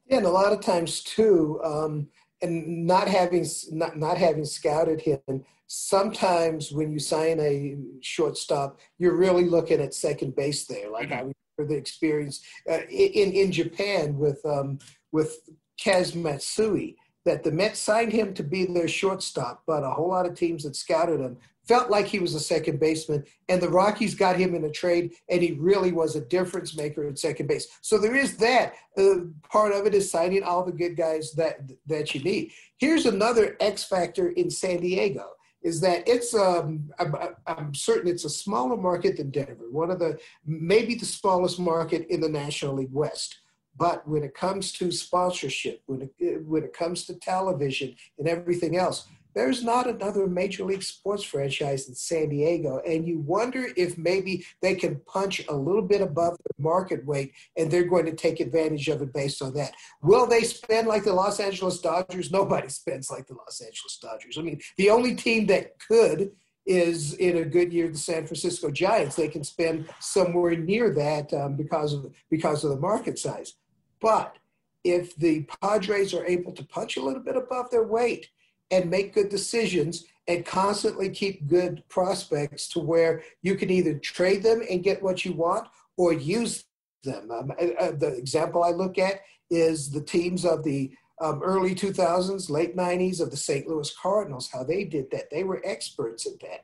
Yeah, 0.05 0.17
and 0.17 0.25
a 0.25 0.29
lot 0.29 0.51
of 0.51 0.61
times 0.61 1.01
too, 1.01 1.61
um, 1.63 2.07
and 2.41 2.85
not 2.85 3.07
having 3.07 3.45
not, 3.71 3.97
not 3.97 4.17
having 4.17 4.45
scouted 4.45 5.01
him 5.01 5.43
sometimes 5.67 6.71
when 6.71 6.91
you 6.91 6.99
sign 6.99 7.39
a 7.39 7.77
shortstop 8.01 8.79
you're 8.99 9.15
really 9.15 9.45
looking 9.45 9.79
at 9.79 9.93
second 9.93 10.35
base 10.35 10.65
there 10.65 10.91
like 10.91 11.05
mm-hmm. 11.09 11.13
i 11.13 11.19
remember 11.57 11.73
the 11.73 11.75
experience 11.75 12.41
uh, 12.69 12.81
in 12.89 13.31
in 13.31 13.51
japan 13.51 14.15
with 14.17 14.45
um, 14.45 14.77
with 15.11 15.39
kaz 15.79 16.13
matsui 16.13 16.95
that 17.25 17.43
the 17.43 17.51
Mets 17.51 17.79
signed 17.79 18.11
him 18.11 18.33
to 18.33 18.43
be 18.43 18.65
their 18.65 18.87
shortstop, 18.87 19.63
but 19.65 19.83
a 19.83 19.89
whole 19.89 20.09
lot 20.09 20.25
of 20.25 20.35
teams 20.35 20.63
that 20.63 20.75
scouted 20.75 21.21
him 21.21 21.37
felt 21.67 21.89
like 21.89 22.07
he 22.07 22.19
was 22.19 22.35
a 22.35 22.39
second 22.39 22.79
baseman, 22.79 23.23
and 23.49 23.61
the 23.61 23.69
Rockies 23.69 24.15
got 24.15 24.37
him 24.37 24.53
in 24.55 24.65
a 24.65 24.71
trade, 24.71 25.13
and 25.29 25.41
he 25.41 25.53
really 25.53 25.91
was 25.91 26.15
a 26.15 26.25
difference 26.25 26.75
maker 26.75 27.07
at 27.07 27.19
second 27.19 27.47
base. 27.47 27.67
So 27.81 27.97
there 27.97 28.15
is 28.15 28.37
that. 28.37 28.73
Uh, 28.97 29.15
part 29.49 29.73
of 29.73 29.85
it 29.85 29.95
is 29.95 30.11
signing 30.11 30.43
all 30.43 30.63
the 30.63 30.71
good 30.71 30.95
guys 30.95 31.33
that 31.33 31.59
that 31.87 32.13
you 32.13 32.21
need. 32.21 32.51
Here's 32.77 33.05
another 33.05 33.57
X 33.59 33.83
factor 33.83 34.29
in 34.29 34.49
San 34.49 34.81
Diego 34.81 35.29
is 35.63 35.79
that 35.79 36.07
it's 36.07 36.35
um, 36.35 36.91
I'm, 36.99 37.15
I'm, 37.47 37.73
certain 37.73 38.09
it's 38.09 38.25
a 38.25 38.29
smaller 38.29 38.75
market 38.75 39.17
than 39.17 39.31
Denver, 39.31 39.69
one 39.71 39.89
of 39.89 39.99
the 39.99 40.19
maybe 40.45 40.95
the 40.95 41.05
smallest 41.05 41.59
market 41.59 42.05
in 42.09 42.19
the 42.19 42.29
National 42.29 42.75
League 42.75 42.91
West. 42.91 43.39
But 43.75 44.07
when 44.07 44.23
it 44.23 44.35
comes 44.35 44.71
to 44.73 44.91
sponsorship, 44.91 45.81
when 45.87 46.09
it, 46.19 46.45
when 46.45 46.63
it 46.63 46.73
comes 46.73 47.05
to 47.05 47.15
television 47.15 47.95
and 48.19 48.27
everything 48.27 48.77
else, 48.77 49.07
there's 49.35 49.63
not 49.63 49.87
another 49.87 50.27
major 50.27 50.63
league 50.63 50.83
sports 50.83 51.23
franchise 51.23 51.87
in 51.87 51.95
San 51.95 52.29
Diego. 52.29 52.81
And 52.85 53.07
you 53.07 53.19
wonder 53.19 53.67
if 53.75 53.97
maybe 53.97 54.45
they 54.61 54.75
can 54.75 55.01
punch 55.07 55.45
a 55.47 55.55
little 55.55 55.81
bit 55.81 56.01
above 56.01 56.37
the 56.37 56.63
market 56.63 57.05
weight 57.05 57.33
and 57.57 57.69
they're 57.69 57.83
going 57.83 58.05
to 58.05 58.13
take 58.13 58.39
advantage 58.39 58.87
of 58.89 59.01
it 59.01 59.13
based 59.13 59.41
on 59.41 59.53
that. 59.55 59.73
Will 60.01 60.27
they 60.27 60.41
spend 60.41 60.87
like 60.87 61.03
the 61.03 61.13
Los 61.13 61.39
Angeles 61.39 61.79
Dodgers? 61.79 62.31
Nobody 62.33 62.69
spends 62.69 63.09
like 63.09 63.27
the 63.27 63.35
Los 63.35 63.61
Angeles 63.61 63.97
Dodgers. 64.01 64.37
I 64.37 64.41
mean, 64.41 64.59
the 64.77 64.89
only 64.89 65.15
team 65.15 65.47
that 65.47 65.79
could 65.79 66.31
is 66.65 67.13
in 67.15 67.37
a 67.37 67.45
good 67.45 67.73
year 67.73 67.89
the 67.89 67.97
San 67.97 68.25
Francisco 68.25 68.71
Giants. 68.71 69.15
They 69.15 69.27
can 69.27 69.43
spend 69.43 69.89
somewhere 69.99 70.55
near 70.55 70.93
that 70.93 71.33
um, 71.33 71.55
because 71.55 71.93
of 71.93 72.13
because 72.29 72.63
of 72.63 72.69
the 72.69 72.79
market 72.79 73.19
size. 73.19 73.55
But 73.99 74.37
if 74.83 75.15
the 75.15 75.45
Padres 75.61 76.13
are 76.13 76.25
able 76.25 76.51
to 76.53 76.63
punch 76.65 76.97
a 76.97 77.01
little 77.01 77.21
bit 77.21 77.35
above 77.35 77.69
their 77.69 77.83
weight 77.83 78.29
and 78.71 78.89
make 78.89 79.13
good 79.13 79.29
decisions 79.29 80.05
and 80.27 80.45
constantly 80.45 81.09
keep 81.09 81.47
good 81.47 81.83
prospects 81.89 82.67
to 82.69 82.79
where 82.79 83.23
you 83.41 83.55
can 83.55 83.69
either 83.69 83.97
trade 83.99 84.41
them 84.41 84.61
and 84.69 84.83
get 84.83 85.03
what 85.03 85.25
you 85.25 85.33
want 85.33 85.67
or 85.97 86.13
use 86.13 86.65
them. 87.03 87.29
Um, 87.31 87.51
uh, 87.51 87.91
the 87.91 88.15
example 88.17 88.63
I 88.63 88.71
look 88.71 88.97
at 88.97 89.21
is 89.49 89.91
the 89.91 90.01
teams 90.01 90.45
of 90.45 90.63
the 90.63 90.91
um, 91.21 91.41
early 91.43 91.75
2000s, 91.75 92.49
late 92.49 92.75
90s 92.75 93.21
of 93.21 93.31
the 93.31 93.37
St. 93.37 93.67
Louis 93.67 93.93
Cardinals, 94.01 94.49
how 94.51 94.63
they 94.63 94.83
did 94.83 95.11
that. 95.11 95.29
They 95.29 95.43
were 95.43 95.61
experts 95.63 96.25
at 96.25 96.39
that 96.39 96.61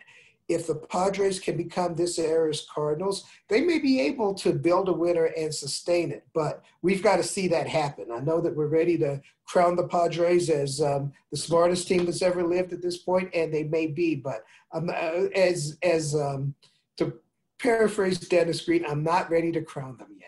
if 0.50 0.66
the 0.66 0.76
Padres 0.76 1.40
can 1.40 1.56
become 1.56 1.96
this 1.96 2.18
era's 2.18 2.68
Cardinals, 2.74 3.24
they 3.48 3.62
may 3.62 3.78
be 3.78 4.02
able 4.02 4.34
to 4.34 4.52
build 4.52 4.90
a 4.90 4.94
winner 4.94 5.26
and 5.38 5.54
sustain 5.54 6.12
it. 6.12 6.26
But 6.34 6.64
we've 6.82 7.04
got 7.04 7.18
to 7.18 7.24
see 7.24 7.48
that 7.50 7.68
happen. 7.68 8.08
I 8.12 8.20
know 8.20 8.42
that 8.42 8.56
we're 8.56 8.68
ready 8.68 8.98
to 8.98 9.22
crown 9.46 9.76
the 9.76 9.88
Padres 9.88 10.50
as 10.50 10.82
um, 10.82 11.14
the 11.32 11.38
smartest 11.38 11.88
team 11.88 12.06
that's 12.06 12.24
ever 12.24 12.44
lived 12.44 12.74
at 12.74 12.82
this 12.82 12.98
point, 12.98 13.30
and 13.34 13.54
they 13.54 13.64
may 13.64 13.88
be. 13.88 14.16
But 14.16 14.44
um, 14.72 14.90
as 14.90 15.78
as 15.84 16.16
um, 16.16 16.56
to 16.98 17.14
paraphrase 17.60 18.20
Dennis 18.20 18.62
Green, 18.62 18.86
I'm 18.86 19.04
not 19.04 19.30
ready 19.30 19.52
to 19.52 19.62
crown 19.62 19.98
them. 19.98 20.19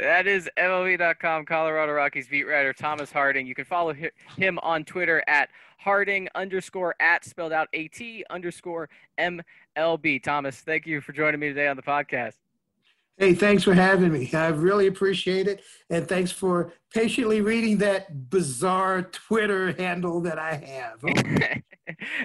That 0.00 0.28
is 0.28 0.48
MLB.com 0.56 1.44
Colorado 1.44 1.92
Rockies 1.92 2.28
beat 2.28 2.44
writer 2.44 2.72
Thomas 2.72 3.10
Harding. 3.10 3.48
You 3.48 3.54
can 3.56 3.64
follow 3.64 3.92
him 4.36 4.58
on 4.62 4.84
Twitter 4.84 5.24
at 5.26 5.48
Harding 5.78 6.28
underscore 6.36 6.94
at 7.00 7.24
spelled 7.24 7.52
out 7.52 7.68
AT 7.74 8.00
underscore 8.30 8.88
MLB. 9.18 10.22
Thomas, 10.22 10.60
thank 10.60 10.86
you 10.86 11.00
for 11.00 11.12
joining 11.12 11.40
me 11.40 11.48
today 11.48 11.66
on 11.66 11.74
the 11.74 11.82
podcast. 11.82 12.34
Hey, 13.16 13.34
thanks 13.34 13.64
for 13.64 13.74
having 13.74 14.12
me. 14.12 14.30
I 14.32 14.48
really 14.48 14.86
appreciate 14.86 15.48
it. 15.48 15.62
And 15.90 16.08
thanks 16.08 16.30
for 16.30 16.72
patiently 16.94 17.40
reading 17.40 17.78
that 17.78 18.30
bizarre 18.30 19.02
Twitter 19.02 19.72
handle 19.72 20.20
that 20.20 20.38
I 20.38 20.54
have. 20.54 21.62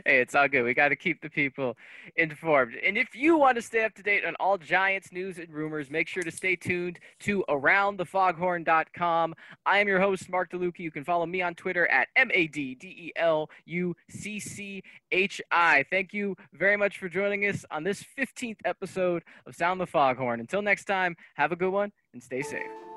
hey, 0.05 0.21
it's 0.21 0.35
all 0.35 0.47
good. 0.47 0.63
We 0.63 0.73
got 0.73 0.89
to 0.89 0.95
keep 0.95 1.21
the 1.21 1.29
people 1.29 1.75
informed. 2.15 2.75
And 2.85 2.97
if 2.97 3.15
you 3.15 3.37
want 3.37 3.55
to 3.55 3.61
stay 3.61 3.83
up 3.83 3.93
to 3.95 4.03
date 4.03 4.25
on 4.25 4.35
all 4.39 4.57
Giants 4.57 5.11
news 5.11 5.37
and 5.37 5.49
rumors, 5.49 5.89
make 5.89 6.07
sure 6.07 6.23
to 6.23 6.31
stay 6.31 6.55
tuned 6.55 6.99
to 7.21 7.43
AroundTheFoghorn.com. 7.49 9.33
I 9.65 9.79
am 9.79 9.87
your 9.87 9.99
host, 9.99 10.29
Mark 10.29 10.51
DeLucchi. 10.51 10.79
You 10.79 10.91
can 10.91 11.03
follow 11.03 11.25
me 11.25 11.41
on 11.41 11.55
Twitter 11.55 11.87
at 11.87 12.07
M 12.15 12.29
A 12.33 12.47
D 12.47 12.75
D 12.75 12.87
E 12.87 13.11
L 13.15 13.49
U 13.65 13.95
C 14.09 14.39
C 14.39 14.83
H 15.11 15.41
I. 15.51 15.85
Thank 15.89 16.13
you 16.13 16.35
very 16.53 16.77
much 16.77 16.97
for 16.97 17.09
joining 17.09 17.43
us 17.47 17.65
on 17.71 17.83
this 17.83 18.03
15th 18.17 18.59
episode 18.65 19.23
of 19.45 19.55
Sound 19.55 19.79
the 19.79 19.87
Foghorn. 19.87 20.39
Until 20.39 20.61
next 20.61 20.85
time, 20.85 21.15
have 21.35 21.51
a 21.51 21.55
good 21.55 21.71
one 21.71 21.91
and 22.13 22.21
stay 22.21 22.41
safe. 22.41 22.92